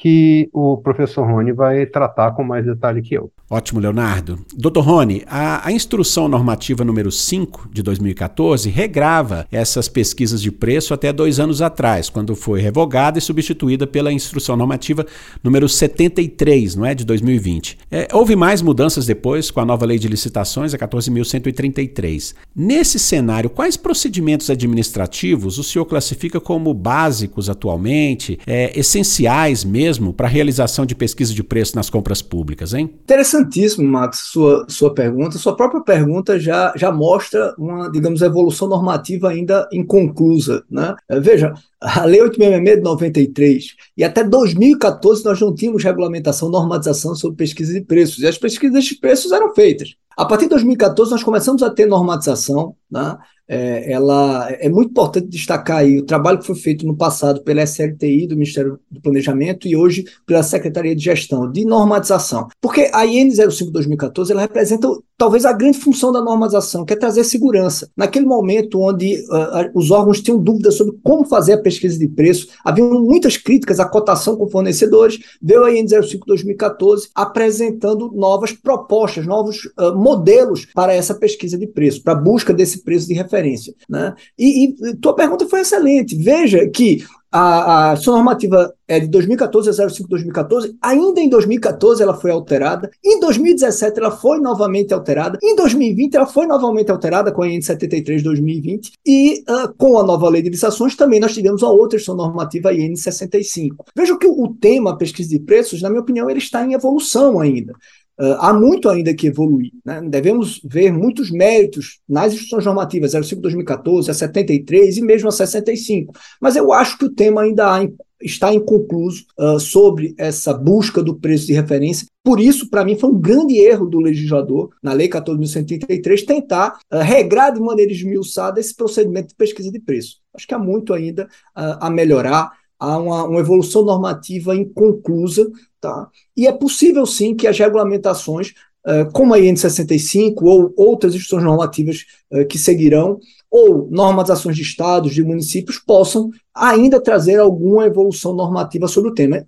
que 0.00 0.48
o 0.50 0.78
professor 0.78 1.26
Rony 1.26 1.52
vai 1.52 1.84
tratar 1.84 2.30
com 2.30 2.42
mais 2.42 2.64
detalhe 2.64 3.02
que 3.02 3.14
eu. 3.14 3.30
Ótimo, 3.50 3.80
Leonardo. 3.80 4.38
Doutor 4.56 4.82
Rony, 4.82 5.22
a, 5.26 5.66
a, 5.66 5.72
instrução 5.72 6.26
normativa 6.26 6.84
número 6.84 7.10
5 7.10 7.68
de 7.70 7.82
2014 7.82 8.70
regrava 8.70 9.46
essas 9.52 9.88
pesquisas 9.88 10.40
de 10.40 10.50
preço 10.50 10.94
até 10.94 11.12
dois 11.12 11.38
anos 11.38 11.60
atrás, 11.60 12.08
quando 12.08 12.34
foi 12.34 12.62
revogada 12.62 13.18
e 13.18 13.20
substituída 13.20 13.86
pela 13.86 14.10
instrução 14.10 14.56
normativa 14.56 15.04
número 15.44 15.68
73, 15.68 16.76
não 16.76 16.86
é, 16.86 16.94
de 16.94 17.04
2020. 17.04 17.76
É, 17.90 18.08
houve 18.12 18.34
mais 18.34 18.62
mudanças 18.62 19.04
depois 19.04 19.50
com 19.50 19.60
a 19.60 19.66
nova 19.66 19.84
lei 19.84 19.98
de 19.98 20.08
licitações, 20.08 20.72
a 20.72 20.78
14.133. 20.78 22.34
Nesse 22.56 22.98
cenário, 22.98 23.50
quais 23.50 23.76
procedimentos 23.76 24.48
administrativos 24.48 25.58
o 25.58 25.64
senhor 25.64 25.84
classifica 25.84 26.40
como 26.40 26.72
básicos 26.72 27.50
atualmente, 27.50 28.38
é, 28.46 28.72
essenciais 28.78 29.62
mesmo 29.62 29.89
para 30.12 30.26
a 30.26 30.30
realização 30.30 30.86
de 30.86 30.94
pesquisa 30.94 31.34
de 31.34 31.42
preço 31.42 31.74
nas 31.76 31.90
compras 31.90 32.22
públicas, 32.22 32.74
hein? 32.74 32.94
Interessantíssimo, 33.02 33.86
Max, 33.86 34.28
sua, 34.32 34.66
sua 34.68 34.94
pergunta. 34.94 35.38
Sua 35.38 35.56
própria 35.56 35.80
pergunta 35.80 36.38
já, 36.38 36.72
já 36.76 36.92
mostra 36.92 37.54
uma, 37.58 37.90
digamos, 37.90 38.22
evolução 38.22 38.68
normativa 38.68 39.30
ainda 39.30 39.68
inconclusa. 39.72 40.62
Né? 40.70 40.94
É, 41.08 41.18
veja, 41.18 41.54
a 41.80 42.04
Lei 42.04 42.20
866 42.20 42.76
de 42.76 42.82
93 42.82 43.76
e 43.96 44.04
até 44.04 44.22
2014 44.22 45.24
nós 45.24 45.40
não 45.40 45.54
tínhamos 45.54 45.82
regulamentação, 45.82 46.50
normatização 46.50 47.14
sobre 47.14 47.38
pesquisa 47.38 47.72
de 47.72 47.80
preços. 47.80 48.18
E 48.18 48.26
as 48.26 48.38
pesquisas 48.38 48.84
de 48.84 48.96
preços 48.96 49.32
eram 49.32 49.54
feitas. 49.54 49.94
A 50.20 50.26
partir 50.26 50.44
de 50.44 50.50
2014 50.50 51.10
nós 51.12 51.22
começamos 51.22 51.62
a 51.62 51.70
ter 51.70 51.86
normatização, 51.86 52.76
né? 52.90 53.16
é, 53.48 53.90
ela 53.90 54.48
é 54.60 54.68
muito 54.68 54.90
importante 54.90 55.26
destacar 55.26 55.78
aí 55.78 55.98
o 55.98 56.04
trabalho 56.04 56.38
que 56.38 56.46
foi 56.46 56.54
feito 56.54 56.86
no 56.86 56.94
passado 56.94 57.42
pela 57.42 57.62
SLTI, 57.62 58.28
do 58.28 58.36
Ministério 58.36 58.78
do 58.88 59.00
Planejamento, 59.00 59.66
e 59.66 59.74
hoje 59.74 60.04
pela 60.24 60.42
Secretaria 60.42 60.94
de 60.94 61.02
Gestão, 61.02 61.50
de 61.50 61.64
normatização. 61.64 62.48
Porque 62.60 62.90
a 62.92 63.04
IN 63.04 63.30
05 63.30 63.72
2014 63.72 64.30
ela 64.30 64.42
representa 64.42 64.88
talvez 65.20 65.44
a 65.44 65.52
grande 65.52 65.76
função 65.76 66.10
da 66.10 66.22
normalização, 66.22 66.82
que 66.82 66.94
é 66.94 66.96
trazer 66.96 67.24
segurança. 67.24 67.90
Naquele 67.94 68.24
momento 68.24 68.80
onde 68.80 69.16
uh, 69.16 69.70
os 69.74 69.90
órgãos 69.90 70.22
tinham 70.22 70.42
dúvidas 70.42 70.78
sobre 70.78 70.96
como 71.02 71.26
fazer 71.26 71.52
a 71.52 71.60
pesquisa 71.60 71.98
de 71.98 72.08
preço, 72.08 72.48
havia 72.64 72.82
muitas 72.82 73.36
críticas 73.36 73.78
à 73.78 73.84
cotação 73.84 74.34
com 74.34 74.48
fornecedores, 74.48 75.18
veio 75.42 75.62
a 75.62 75.76
IN 75.76 75.86
05 75.86 76.24
2014 76.26 77.10
apresentando 77.14 78.10
novas 78.14 78.52
propostas, 78.52 79.26
novos 79.26 79.66
uh, 79.78 79.94
modelos 79.94 80.64
para 80.74 80.94
essa 80.94 81.14
pesquisa 81.14 81.58
de 81.58 81.66
preço, 81.66 82.02
para 82.02 82.14
a 82.14 82.16
busca 82.16 82.54
desse 82.54 82.82
preço 82.82 83.06
de 83.06 83.12
referência. 83.12 83.74
Né? 83.90 84.14
E, 84.38 84.68
e 84.70 84.96
tua 84.96 85.14
pergunta 85.14 85.46
foi 85.46 85.60
excelente. 85.60 86.16
Veja 86.16 86.66
que 86.66 87.04
a, 87.32 87.92
a 87.92 87.96
sua 87.96 88.14
normativa 88.16 88.74
é 88.88 88.98
de 88.98 89.06
2014 89.06 89.70
a 89.70 89.88
05 89.88 90.08
2014. 90.08 90.76
Ainda 90.82 91.20
em 91.20 91.28
2014 91.28 92.02
ela 92.02 92.14
foi 92.14 92.32
alterada. 92.32 92.90
Em 93.04 93.20
2017 93.20 94.00
ela 94.00 94.10
foi 94.10 94.40
novamente 94.40 94.92
alterada. 94.92 95.38
Em 95.40 95.54
2020 95.54 96.14
ela 96.16 96.26
foi 96.26 96.46
novamente 96.46 96.90
alterada 96.90 97.30
com 97.30 97.42
a 97.42 97.48
IN 97.48 97.60
73 97.60 98.22
2020. 98.22 98.92
E 99.06 99.44
uh, 99.48 99.72
com 99.78 99.96
a 99.98 100.02
nova 100.02 100.28
lei 100.28 100.42
de 100.42 100.50
licitações 100.50 100.96
também 100.96 101.20
nós 101.20 101.32
tivemos 101.32 101.62
a 101.62 101.68
outra 101.68 101.96
edição 101.96 102.16
normativa 102.16 102.70
a 102.70 102.74
IN 102.74 102.96
65. 102.96 103.84
Veja 103.94 104.18
que 104.18 104.26
o, 104.26 104.42
o 104.42 104.54
tema 104.54 104.98
pesquisa 104.98 105.30
de 105.30 105.38
preços, 105.38 105.80
na 105.80 105.88
minha 105.88 106.02
opinião, 106.02 106.28
ele 106.28 106.40
está 106.40 106.66
em 106.66 106.74
evolução 106.74 107.38
ainda. 107.38 107.74
Uh, 108.20 108.36
há 108.38 108.52
muito 108.52 108.86
ainda 108.86 109.14
que 109.14 109.28
evoluir. 109.28 109.72
Né? 109.82 110.02
Devemos 110.02 110.60
ver 110.62 110.92
muitos 110.92 111.30
méritos 111.30 112.00
nas 112.06 112.34
instituições 112.34 112.66
normativas 112.66 113.12
05 113.12 113.40
2014, 113.40 114.10
a 114.10 114.14
73 114.14 114.98
e 114.98 115.02
mesmo 115.02 115.30
a 115.30 115.32
65. 115.32 116.12
Mas 116.38 116.54
eu 116.54 116.70
acho 116.70 116.98
que 116.98 117.06
o 117.06 117.14
tema 117.14 117.40
ainda 117.40 117.74
há, 117.74 117.88
está 118.20 118.52
inconcluso 118.52 119.24
uh, 119.38 119.58
sobre 119.58 120.14
essa 120.18 120.52
busca 120.52 121.02
do 121.02 121.18
preço 121.18 121.46
de 121.46 121.54
referência. 121.54 122.06
Por 122.22 122.38
isso, 122.38 122.68
para 122.68 122.84
mim, 122.84 122.94
foi 122.94 123.08
um 123.08 123.18
grande 123.18 123.58
erro 123.58 123.86
do 123.86 123.98
legislador, 123.98 124.68
na 124.82 124.92
Lei 124.92 125.08
14.133, 125.08 126.26
tentar 126.26 126.78
uh, 126.92 126.98
regrar 126.98 127.54
de 127.54 127.60
maneira 127.60 127.90
esmiuçada 127.90 128.60
esse 128.60 128.76
procedimento 128.76 129.28
de 129.28 129.34
pesquisa 129.34 129.72
de 129.72 129.80
preço. 129.80 130.18
Acho 130.34 130.46
que 130.46 130.54
há 130.54 130.58
muito 130.58 130.92
ainda 130.92 131.26
a 131.54 131.90
melhorar 131.90 132.52
há 132.80 132.98
uma, 132.98 133.24
uma, 133.24 133.40
evolução 133.40 133.84
normativa 133.84 134.56
inconclusa, 134.56 135.48
tá? 135.80 136.08
e 136.36 136.46
é 136.46 136.52
possível 136.52 137.04
sim 137.04 137.36
que 137.36 137.46
as 137.46 137.58
regulamentações, 137.58 138.54
uh, 138.86 139.12
como 139.12 139.34
a 139.34 139.38
IN 139.38 139.54
65 139.54 140.44
ou 140.48 140.72
outras 140.76 141.14
instituições 141.14 141.44
normativas 141.44 142.06
uh, 142.32 142.46
que 142.46 142.58
seguirão, 142.58 143.20
ou 143.50 143.88
normatizações 143.90 144.56
de 144.56 144.62
estados, 144.62 145.12
de 145.12 145.22
municípios, 145.22 145.78
possam 145.78 146.30
ainda 146.54 147.00
trazer 147.00 147.38
alguma 147.38 147.84
evolução 147.84 148.34
normativa 148.34 148.88
sobre 148.88 149.10
o 149.10 149.14
tema. 149.14 149.46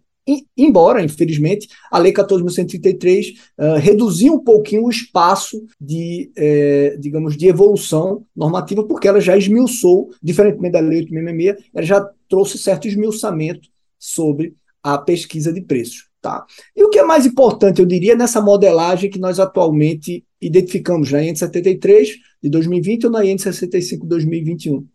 Embora, 0.56 1.02
infelizmente, 1.02 1.68
a 1.90 1.98
Lei 1.98 2.12
14.133 2.12 3.32
uh, 3.32 3.62
eh, 3.62 3.78
reduziu 3.78 4.34
um 4.34 4.38
pouquinho 4.38 4.84
o 4.84 4.90
espaço 4.90 5.64
de, 5.80 6.30
eh, 6.36 6.96
digamos, 7.00 7.36
de 7.36 7.48
evolução 7.48 8.24
normativa, 8.34 8.84
porque 8.84 9.08
ela 9.08 9.20
já 9.20 9.36
esmiuçou, 9.36 10.10
diferentemente 10.22 10.74
da 10.74 10.80
Lei 10.80 11.04
8.66, 11.06 11.56
ela 11.74 11.84
já 11.84 12.10
trouxe 12.32 12.56
certo 12.56 12.88
esmiuçamento 12.88 13.68
sobre 13.98 14.56
a 14.82 14.96
pesquisa 14.96 15.52
de 15.52 15.60
preços. 15.60 16.08
Tá? 16.18 16.46
E 16.74 16.82
o 16.82 16.88
que 16.88 16.98
é 16.98 17.02
mais 17.02 17.26
importante, 17.26 17.80
eu 17.80 17.84
diria, 17.84 18.16
nessa 18.16 18.40
modelagem 18.40 19.10
que 19.10 19.18
nós 19.18 19.38
atualmente 19.38 20.24
identificamos 20.40 21.12
na 21.12 21.22
IN 21.22 21.34
73 21.34 22.08
de 22.42 22.48
2020 22.48 23.04
ou 23.04 23.12
na 23.12 23.22
IN 23.22 23.36
65 23.36 24.04
de 24.04 24.08
2021? 24.08 24.86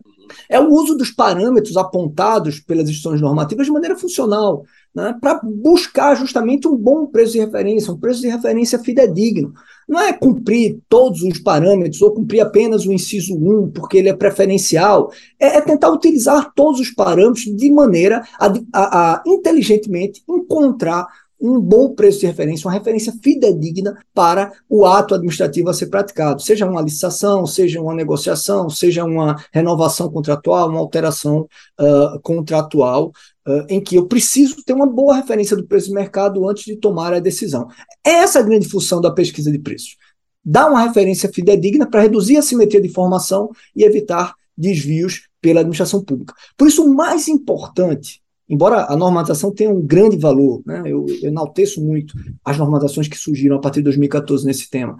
É 0.49 0.59
o 0.59 0.69
uso 0.69 0.95
dos 0.95 1.11
parâmetros 1.11 1.77
apontados 1.77 2.59
pelas 2.59 2.89
instituições 2.89 3.21
normativas 3.21 3.65
de 3.65 3.71
maneira 3.71 3.95
funcional, 3.95 4.63
né, 4.93 5.15
para 5.21 5.39
buscar 5.43 6.15
justamente 6.15 6.67
um 6.67 6.75
bom 6.75 7.05
preço 7.05 7.33
de 7.33 7.39
referência, 7.39 7.93
um 7.93 7.99
preço 7.99 8.21
de 8.21 8.27
referência 8.27 8.79
fidedigno. 8.79 9.53
Não 9.87 9.99
é 9.99 10.11
cumprir 10.11 10.79
todos 10.89 11.21
os 11.21 11.39
parâmetros 11.39 12.01
ou 12.01 12.11
cumprir 12.11 12.41
apenas 12.41 12.85
o 12.85 12.91
inciso 12.91 13.35
1, 13.35 13.71
porque 13.71 13.97
ele 13.97 14.09
é 14.09 14.13
preferencial. 14.13 15.11
É, 15.39 15.57
é 15.57 15.61
tentar 15.61 15.91
utilizar 15.91 16.51
todos 16.53 16.81
os 16.81 16.89
parâmetros 16.89 17.45
de 17.45 17.71
maneira 17.71 18.23
a, 18.39 18.47
a, 18.73 19.13
a 19.13 19.23
inteligentemente 19.25 20.23
encontrar 20.27 21.07
um 21.39 21.59
bom 21.59 21.93
preço 21.93 22.19
de 22.21 22.25
referência, 22.25 22.67
uma 22.67 22.73
referência 22.73 23.13
fidedigna 23.21 23.97
para 24.13 24.51
o 24.67 24.85
ato 24.85 25.13
administrativo 25.13 25.69
a 25.69 25.73
ser 25.73 25.87
praticado, 25.87 26.41
seja 26.41 26.65
uma 26.65 26.81
licitação, 26.81 27.45
seja 27.45 27.81
uma 27.81 27.93
negociação, 27.93 28.69
seja 28.69 29.05
uma 29.05 29.35
renovação 29.51 30.09
contratual, 30.09 30.69
uma 30.69 30.79
alteração 30.79 31.47
uh, 31.79 32.19
contratual, 32.21 33.11
uh, 33.47 33.65
em 33.69 33.79
que 33.79 33.95
eu 33.95 34.07
preciso 34.07 34.63
ter 34.65 34.73
uma 34.73 34.87
boa 34.87 35.15
referência 35.15 35.55
do 35.55 35.67
preço 35.67 35.87
de 35.87 35.93
mercado 35.93 36.47
antes 36.49 36.65
de 36.65 36.75
tomar 36.75 37.13
a 37.13 37.19
decisão. 37.19 37.67
É 38.05 38.11
essa 38.11 38.39
a 38.39 38.43
grande 38.43 38.67
função 38.67 38.99
da 38.99 39.11
pesquisa 39.11 39.51
de 39.51 39.59
preços. 39.59 39.95
Dar 40.43 40.69
uma 40.69 40.83
referência 40.83 41.29
fidedigna 41.31 41.89
para 41.89 42.01
reduzir 42.01 42.37
a 42.37 42.41
simetria 42.41 42.81
de 42.81 42.87
informação 42.87 43.51
e 43.75 43.83
evitar 43.83 44.33
desvios 44.57 45.27
pela 45.39 45.59
administração 45.59 46.03
pública. 46.03 46.33
Por 46.57 46.67
isso, 46.67 46.83
o 46.83 46.95
mais 46.95 47.27
importante 47.27 48.21
embora 48.49 48.85
a 48.89 48.95
normatização 48.95 49.51
tenha 49.51 49.69
um 49.69 49.81
grande 49.81 50.17
valor, 50.17 50.61
né, 50.65 50.83
eu, 50.85 51.05
eu 51.21 51.29
enalteço 51.29 51.83
muito 51.83 52.13
as 52.43 52.57
normatizações 52.57 53.07
que 53.07 53.17
surgiram 53.17 53.57
a 53.57 53.59
partir 53.59 53.79
de 53.79 53.85
2014 53.85 54.45
nesse 54.45 54.69
tema, 54.69 54.93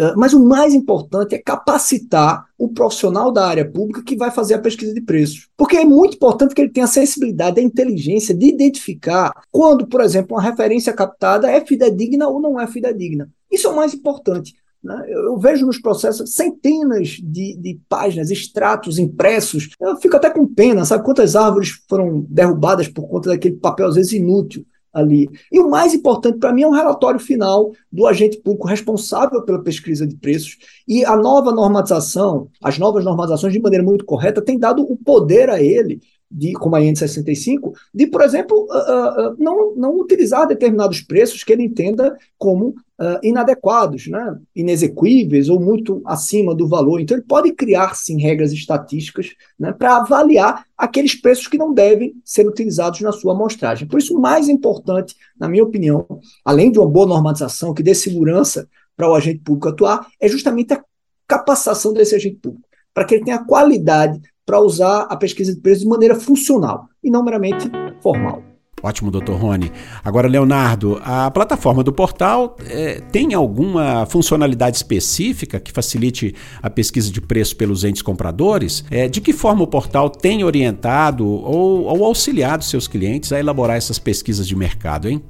uh, 0.00 0.16
mas 0.16 0.32
o 0.32 0.44
mais 0.44 0.74
importante 0.74 1.34
é 1.34 1.38
capacitar 1.38 2.44
o 2.56 2.68
profissional 2.68 3.32
da 3.32 3.46
área 3.46 3.68
pública 3.68 4.02
que 4.02 4.16
vai 4.16 4.30
fazer 4.30 4.54
a 4.54 4.58
pesquisa 4.58 4.94
de 4.94 5.00
preços. 5.00 5.48
Porque 5.56 5.76
é 5.76 5.84
muito 5.84 6.14
importante 6.14 6.54
que 6.54 6.60
ele 6.60 6.70
tenha 6.70 6.84
a 6.84 6.88
sensibilidade, 6.88 7.60
a 7.60 7.62
inteligência 7.62 8.34
de 8.34 8.46
identificar 8.46 9.32
quando, 9.50 9.86
por 9.86 10.00
exemplo, 10.00 10.36
uma 10.36 10.42
referência 10.42 10.92
captada 10.92 11.50
é 11.50 11.64
fidedigna 11.64 12.28
ou 12.28 12.40
não 12.40 12.60
é 12.60 12.66
fidedigna. 12.66 13.28
Isso 13.50 13.66
é 13.66 13.70
o 13.70 13.76
mais 13.76 13.92
importante. 13.92 14.54
Né? 14.82 15.04
Eu 15.08 15.38
vejo 15.38 15.64
nos 15.64 15.78
processos 15.78 16.34
centenas 16.34 17.20
de, 17.22 17.56
de, 17.56 17.80
páginas, 17.88 18.30
extratos 18.30 18.98
impressos. 18.98 19.70
Eu 19.80 19.96
fico 19.96 20.16
até 20.16 20.28
com 20.28 20.46
pena, 20.46 20.84
sabe 20.84 21.04
quantas 21.04 21.36
árvores 21.36 21.80
foram 21.88 22.26
derrubadas 22.28 22.88
por 22.88 23.08
conta 23.08 23.30
daquele 23.30 23.56
papel, 23.56 23.88
às 23.88 23.94
vezes 23.94 24.12
inútil 24.12 24.66
ali. 24.92 25.28
E 25.50 25.58
o 25.58 25.70
mais 25.70 25.94
importante 25.94 26.38
para 26.38 26.52
mim 26.52 26.62
é 26.62 26.66
um 26.66 26.72
relatório 26.72 27.18
final 27.18 27.72
do 27.90 28.06
agente 28.06 28.38
público 28.38 28.66
responsável 28.66 29.42
pela 29.42 29.62
pesquisa 29.62 30.06
de 30.06 30.16
preços. 30.16 30.58
E 30.86 31.04
a 31.04 31.16
nova 31.16 31.52
normatização, 31.52 32.48
as 32.62 32.78
novas 32.78 33.04
normatizações, 33.04 33.52
de 33.52 33.60
maneira 33.60 33.84
muito 33.84 34.04
correta, 34.04 34.42
tem 34.42 34.58
dado 34.58 34.82
o 34.82 34.96
poder 34.96 35.48
a 35.48 35.62
ele 35.62 36.00
de, 36.32 36.52
como 36.54 36.74
a 36.74 36.80
IN65, 36.80 37.72
de, 37.92 38.06
por 38.06 38.22
exemplo, 38.22 38.66
uh, 38.70 39.32
uh, 39.32 39.36
não, 39.38 39.74
não 39.76 39.98
utilizar 39.98 40.46
determinados 40.46 41.02
preços 41.02 41.44
que 41.44 41.52
ele 41.52 41.64
entenda 41.64 42.16
como 42.38 42.68
uh, 42.68 43.18
inadequados, 43.22 44.06
né? 44.08 44.36
inexequíveis 44.56 45.50
ou 45.50 45.60
muito 45.60 46.00
acima 46.06 46.54
do 46.54 46.66
valor. 46.66 47.00
Então, 47.00 47.16
ele 47.16 47.26
pode 47.26 47.52
criar, 47.52 47.94
sim, 47.94 48.20
regras 48.20 48.52
estatísticas 48.52 49.30
né, 49.58 49.72
para 49.72 49.98
avaliar 49.98 50.64
aqueles 50.76 51.14
preços 51.14 51.46
que 51.46 51.58
não 51.58 51.74
devem 51.74 52.14
ser 52.24 52.46
utilizados 52.48 53.00
na 53.02 53.12
sua 53.12 53.34
amostragem. 53.34 53.86
Por 53.86 53.98
isso, 53.98 54.16
o 54.16 54.20
mais 54.20 54.48
importante, 54.48 55.14
na 55.38 55.48
minha 55.48 55.64
opinião, 55.64 56.06
além 56.44 56.72
de 56.72 56.78
uma 56.78 56.88
boa 56.88 57.06
normatização 57.06 57.74
que 57.74 57.82
dê 57.82 57.94
segurança 57.94 58.66
para 58.96 59.10
o 59.10 59.14
agente 59.14 59.40
público 59.40 59.68
atuar, 59.68 60.06
é 60.18 60.28
justamente 60.28 60.72
a 60.72 60.82
capacitação 61.26 61.92
desse 61.92 62.14
agente 62.14 62.36
público, 62.36 62.66
para 62.94 63.04
que 63.04 63.14
ele 63.14 63.24
tenha 63.24 63.44
qualidade 63.44 64.20
para 64.52 64.60
usar 64.60 65.06
a 65.08 65.16
pesquisa 65.16 65.54
de 65.54 65.62
preços 65.62 65.82
de 65.82 65.88
maneira 65.88 66.14
funcional 66.14 66.86
e 67.02 67.10
não 67.10 67.24
meramente 67.24 67.70
formal. 68.02 68.42
Ótimo, 68.82 69.10
doutor 69.10 69.40
Rony. 69.40 69.72
Agora, 70.04 70.28
Leonardo, 70.28 71.00
a 71.02 71.30
plataforma 71.30 71.82
do 71.82 71.90
portal 71.90 72.54
é, 72.68 73.00
tem 73.10 73.32
alguma 73.32 74.04
funcionalidade 74.04 74.76
específica 74.76 75.58
que 75.58 75.72
facilite 75.72 76.34
a 76.60 76.68
pesquisa 76.68 77.10
de 77.10 77.18
preço 77.18 77.56
pelos 77.56 77.82
entes 77.82 78.02
compradores? 78.02 78.84
É, 78.90 79.08
de 79.08 79.22
que 79.22 79.32
forma 79.32 79.62
o 79.62 79.66
portal 79.66 80.10
tem 80.10 80.44
orientado 80.44 81.26
ou, 81.26 81.84
ou 81.84 82.04
auxiliado 82.04 82.62
seus 82.62 82.86
clientes 82.86 83.32
a 83.32 83.40
elaborar 83.40 83.78
essas 83.78 83.98
pesquisas 83.98 84.46
de 84.46 84.54
mercado, 84.54 85.08
hein? 85.08 85.22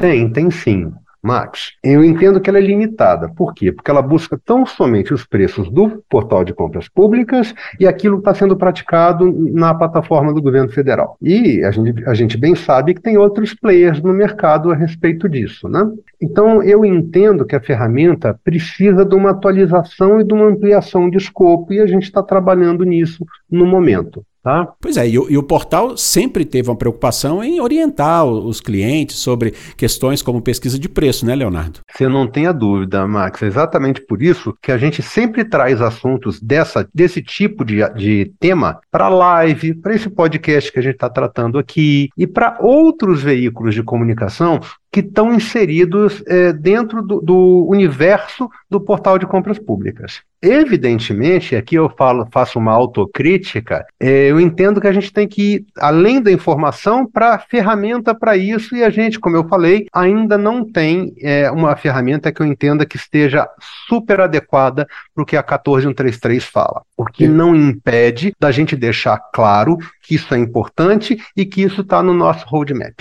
Tem, 0.00 0.28
tem 0.32 0.50
sim. 0.50 0.90
Max, 1.24 1.72
eu 1.82 2.04
entendo 2.04 2.38
que 2.38 2.50
ela 2.50 2.58
é 2.58 2.62
limitada. 2.62 3.30
Por 3.30 3.54
quê? 3.54 3.72
Porque 3.72 3.90
ela 3.90 4.02
busca 4.02 4.38
tão 4.44 4.66
somente 4.66 5.14
os 5.14 5.24
preços 5.24 5.70
do 5.70 6.04
portal 6.06 6.44
de 6.44 6.52
compras 6.52 6.86
públicas 6.86 7.54
e 7.80 7.86
aquilo 7.86 8.18
está 8.18 8.34
sendo 8.34 8.54
praticado 8.54 9.32
na 9.50 9.74
plataforma 9.74 10.34
do 10.34 10.42
governo 10.42 10.68
federal. 10.68 11.16
E 11.22 11.64
a 11.64 11.70
gente, 11.70 12.04
a 12.06 12.12
gente 12.12 12.36
bem 12.36 12.54
sabe 12.54 12.92
que 12.92 13.00
tem 13.00 13.16
outros 13.16 13.54
players 13.54 14.02
no 14.02 14.12
mercado 14.12 14.70
a 14.70 14.74
respeito 14.74 15.26
disso, 15.26 15.66
né? 15.66 15.90
Então, 16.20 16.62
eu 16.62 16.84
entendo 16.84 17.46
que 17.46 17.56
a 17.56 17.60
ferramenta 17.60 18.38
precisa 18.44 19.02
de 19.02 19.14
uma 19.14 19.30
atualização 19.30 20.20
e 20.20 20.24
de 20.24 20.34
uma 20.34 20.46
ampliação 20.46 21.08
de 21.08 21.16
escopo, 21.16 21.72
e 21.72 21.80
a 21.80 21.86
gente 21.86 22.04
está 22.04 22.22
trabalhando 22.22 22.84
nisso 22.84 23.24
no 23.50 23.64
momento. 23.64 24.24
Tá? 24.44 24.68
Pois 24.78 24.98
é, 24.98 25.08
e 25.08 25.18
o, 25.18 25.30
e 25.30 25.38
o, 25.38 25.42
portal 25.42 25.96
sempre 25.96 26.44
teve 26.44 26.68
uma 26.68 26.76
preocupação 26.76 27.42
em 27.42 27.62
orientar 27.62 28.26
os 28.26 28.60
clientes 28.60 29.16
sobre 29.16 29.54
questões 29.74 30.20
como 30.20 30.42
pesquisa 30.42 30.78
de 30.78 30.86
preço, 30.86 31.24
né, 31.24 31.34
Leonardo? 31.34 31.80
Você 31.90 32.06
não 32.06 32.26
tenha 32.26 32.52
dúvida, 32.52 33.08
Max. 33.08 33.42
É 33.42 33.46
exatamente 33.46 34.02
por 34.02 34.22
isso 34.22 34.54
que 34.60 34.70
a 34.70 34.76
gente 34.76 35.00
sempre 35.00 35.46
traz 35.46 35.80
assuntos 35.80 36.38
dessa, 36.42 36.86
desse 36.94 37.22
tipo 37.22 37.64
de, 37.64 37.76
de 37.94 38.34
tema 38.38 38.78
para 38.90 39.08
live, 39.08 39.76
para 39.76 39.94
esse 39.94 40.10
podcast 40.10 40.70
que 40.70 40.78
a 40.78 40.82
gente 40.82 40.96
está 40.96 41.08
tratando 41.08 41.58
aqui 41.58 42.10
e 42.14 42.26
para 42.26 42.58
outros 42.60 43.22
veículos 43.22 43.74
de 43.74 43.82
comunicação 43.82 44.60
que 44.94 45.00
estão 45.00 45.34
inseridos 45.34 46.22
é, 46.24 46.52
dentro 46.52 47.02
do, 47.02 47.20
do, 47.20 47.66
universo 47.68 48.48
do 48.70 48.80
portal 48.80 49.18
de 49.18 49.26
compras 49.26 49.58
públicas. 49.58 50.22
Evidentemente, 50.40 51.56
aqui 51.56 51.74
eu 51.74 51.90
falo, 51.98 52.28
faço 52.30 52.60
uma 52.60 52.70
autocrítica, 52.70 53.84
é, 53.98 54.30
eu 54.30 54.38
entendo 54.38 54.80
que 54.80 54.86
a 54.86 54.92
gente 54.92 55.12
tem 55.12 55.26
que 55.26 55.42
ir 55.42 55.66
além 55.76 56.22
da 56.22 56.30
informação 56.30 57.04
para 57.10 57.40
ferramenta 57.40 58.14
para 58.14 58.36
isso, 58.36 58.76
e 58.76 58.84
a 58.84 58.90
gente, 58.90 59.18
como 59.18 59.34
eu 59.34 59.48
falei, 59.48 59.88
ainda 59.92 60.38
não 60.38 60.64
tem 60.64 61.12
é, 61.20 61.50
uma 61.50 61.74
ferramenta 61.74 62.30
que 62.30 62.40
eu 62.40 62.46
entenda 62.46 62.86
que 62.86 62.96
esteja 62.96 63.48
super 63.88 64.20
adequada 64.20 64.86
para 65.12 65.22
o 65.22 65.26
que 65.26 65.36
a 65.36 65.42
14133 65.42 66.44
fala. 66.44 66.82
O 66.96 67.04
que 67.04 67.26
não 67.26 67.52
impede 67.52 68.32
da 68.38 68.52
gente 68.52 68.76
deixar 68.76 69.18
claro 69.32 69.76
que 70.00 70.14
isso 70.14 70.32
é 70.32 70.38
importante 70.38 71.20
e 71.36 71.44
que 71.44 71.62
isso 71.62 71.80
está 71.80 72.00
no 72.00 72.14
nosso 72.14 72.46
roadmap. 72.46 72.94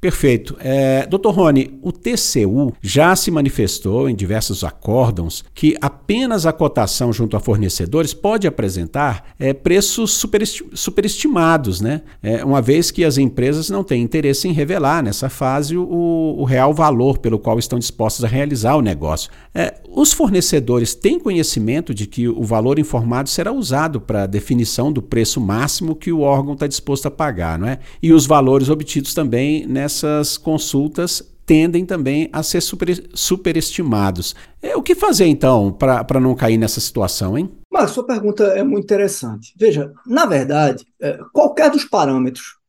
Perfeito. 0.00 0.56
É, 0.60 1.06
Dr. 1.06 1.28
Rony, 1.28 1.78
o 1.82 1.92
TCU 1.92 2.72
já 2.80 3.14
se 3.14 3.30
manifestou 3.30 4.08
em 4.08 4.14
diversos 4.14 4.64
acórdãos 4.64 5.44
que 5.54 5.76
apenas 5.78 6.46
a 6.46 6.52
cotação 6.54 7.12
junto 7.12 7.36
a 7.36 7.40
fornecedores 7.40 8.14
pode 8.14 8.46
apresentar 8.46 9.34
é, 9.38 9.52
preços 9.52 10.12
superesti 10.12 10.64
superestimados, 10.72 11.80
né? 11.80 12.02
É, 12.22 12.42
uma 12.44 12.62
vez 12.62 12.90
que 12.90 13.04
as 13.04 13.18
empresas 13.18 13.68
não 13.68 13.84
têm 13.84 14.02
interesse 14.02 14.48
em 14.48 14.52
revelar 14.52 15.02
nessa 15.02 15.28
fase 15.28 15.76
o, 15.76 16.36
o 16.38 16.44
real 16.44 16.72
valor 16.72 17.18
pelo 17.18 17.38
qual 17.38 17.58
estão 17.58 17.78
dispostas 17.78 18.24
a 18.24 18.28
realizar 18.28 18.76
o 18.76 18.82
negócio. 18.82 19.30
É, 19.54 19.74
os 19.90 20.12
fornecedores 20.12 20.94
têm 20.94 21.18
conhecimento 21.18 21.92
de 21.92 22.06
que 22.06 22.26
o 22.26 22.42
valor 22.42 22.78
informado 22.78 23.28
será 23.28 23.52
usado 23.52 24.00
para 24.00 24.22
a 24.22 24.26
definição 24.26 24.90
do 24.90 25.02
preço 25.02 25.40
máximo 25.40 25.94
que 25.94 26.12
o 26.12 26.20
órgão 26.20 26.54
está 26.54 26.66
disposto 26.66 27.06
a 27.06 27.10
pagar, 27.10 27.58
não 27.58 27.68
é? 27.68 27.78
E 28.02 28.12
os 28.12 28.26
valores 28.26 28.70
obtidos 28.70 29.12
também 29.12 29.66
nessa 29.66 29.89
essas 29.90 30.38
consultas 30.38 31.22
tendem 31.44 31.84
também 31.84 32.28
a 32.32 32.44
ser 32.44 32.60
super, 32.60 32.88
superestimados. 33.12 34.36
É, 34.62 34.76
o 34.76 34.82
que 34.82 34.94
fazer 34.94 35.26
então 35.26 35.72
para 35.72 36.20
não 36.20 36.34
cair 36.34 36.56
nessa 36.56 36.80
situação, 36.80 37.36
hein? 37.36 37.50
Mas 37.70 37.90
sua 37.90 38.06
pergunta 38.06 38.44
é 38.44 38.62
muito 38.62 38.84
interessante. 38.84 39.52
Veja, 39.58 39.92
na 40.06 40.26
verdade, 40.26 40.84
é, 41.00 41.18
qualquer 41.32 41.70
dos 41.70 41.84
parâmetros 41.84 42.60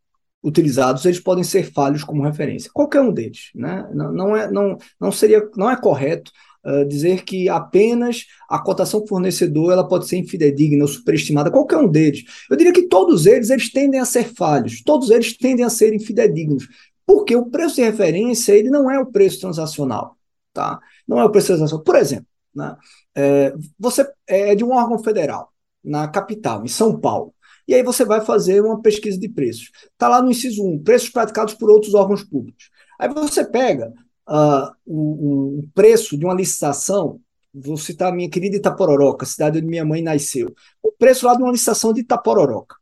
utilizados 0.44 1.06
eles 1.06 1.20
podem 1.20 1.44
ser 1.44 1.72
falhos 1.72 2.04
como 2.04 2.24
referência. 2.24 2.72
Qualquer 2.74 3.02
um 3.02 3.14
deles, 3.14 3.52
né? 3.54 3.88
Não, 3.94 4.12
não 4.12 4.36
é 4.36 4.50
não, 4.50 4.78
não 5.00 5.12
seria 5.12 5.48
não 5.56 5.70
é 5.70 5.80
correto 5.80 6.32
uh, 6.66 6.84
dizer 6.88 7.24
que 7.24 7.48
apenas 7.48 8.26
a 8.50 8.58
cotação 8.60 9.06
fornecedor 9.06 9.72
ela 9.72 9.88
pode 9.88 10.08
ser 10.08 10.18
infidedigna 10.18 10.84
ou 10.84 10.88
superestimada. 10.88 11.52
Qualquer 11.52 11.78
um 11.78 11.88
deles. 11.88 12.24
Eu 12.50 12.58
diria 12.58 12.74
que 12.74 12.88
todos 12.88 13.26
eles 13.26 13.50
eles 13.50 13.72
tendem 13.72 14.00
a 14.00 14.06
ser 14.06 14.34
falhos. 14.34 14.82
Todos 14.82 15.12
eles 15.12 15.38
tendem 15.38 15.64
a 15.64 15.70
ser 15.70 15.94
infidedignos. 15.94 16.68
Porque 17.12 17.36
o 17.36 17.48
preço 17.48 17.76
de 17.76 17.82
referência 17.82 18.54
ele 18.54 18.70
não 18.70 18.90
é 18.90 18.98
o 18.98 19.06
preço 19.06 19.42
transacional. 19.42 20.18
Tá? 20.54 20.80
Não 21.06 21.20
é 21.20 21.26
o 21.26 21.30
preço 21.30 21.48
transacional. 21.48 21.84
Por 21.84 21.98
exemplo, 21.98 22.28
né, 22.56 22.74
é, 23.14 23.54
você 23.78 24.10
é 24.26 24.56
de 24.56 24.64
um 24.64 24.72
órgão 24.72 24.98
federal, 24.98 25.52
na 25.84 26.08
capital, 26.08 26.64
em 26.64 26.70
São 26.70 26.98
Paulo. 26.98 27.34
E 27.68 27.76
aí 27.76 27.84
você 27.84 28.06
vai 28.06 28.22
fazer 28.22 28.62
uma 28.62 28.82
pesquisa 28.82 29.20
de 29.20 29.28
preços. 29.28 29.72
Está 29.92 30.08
lá 30.08 30.22
no 30.22 30.32
inciso 30.32 30.64
1, 30.66 30.84
preços 30.84 31.10
praticados 31.10 31.54
por 31.54 31.70
outros 31.70 31.94
órgãos 31.94 32.24
públicos. 32.24 32.70
Aí 32.98 33.10
você 33.10 33.44
pega 33.44 33.94
uh, 34.30 34.72
o, 34.86 35.60
o, 35.60 35.70
preço 35.76 36.18
de 36.18 36.24
uma 36.24 36.34
licitação, 36.34 37.20
vou 37.54 37.76
citar 37.76 38.14
a 38.14 38.16
minha 38.16 38.30
querida 38.30 38.56
Itapororoca, 38.56 39.26
cidade 39.26 39.58
onde 39.58 39.68
minha 39.68 39.84
mãe 39.84 40.02
nasceu. 40.02 40.56
O 40.82 40.94
preço 40.94 41.26
lá 41.26 41.36
de 41.36 41.44
uma 41.44 41.52
licitação 41.52 41.92
de 41.92 42.00
Itapororoca, 42.00 42.78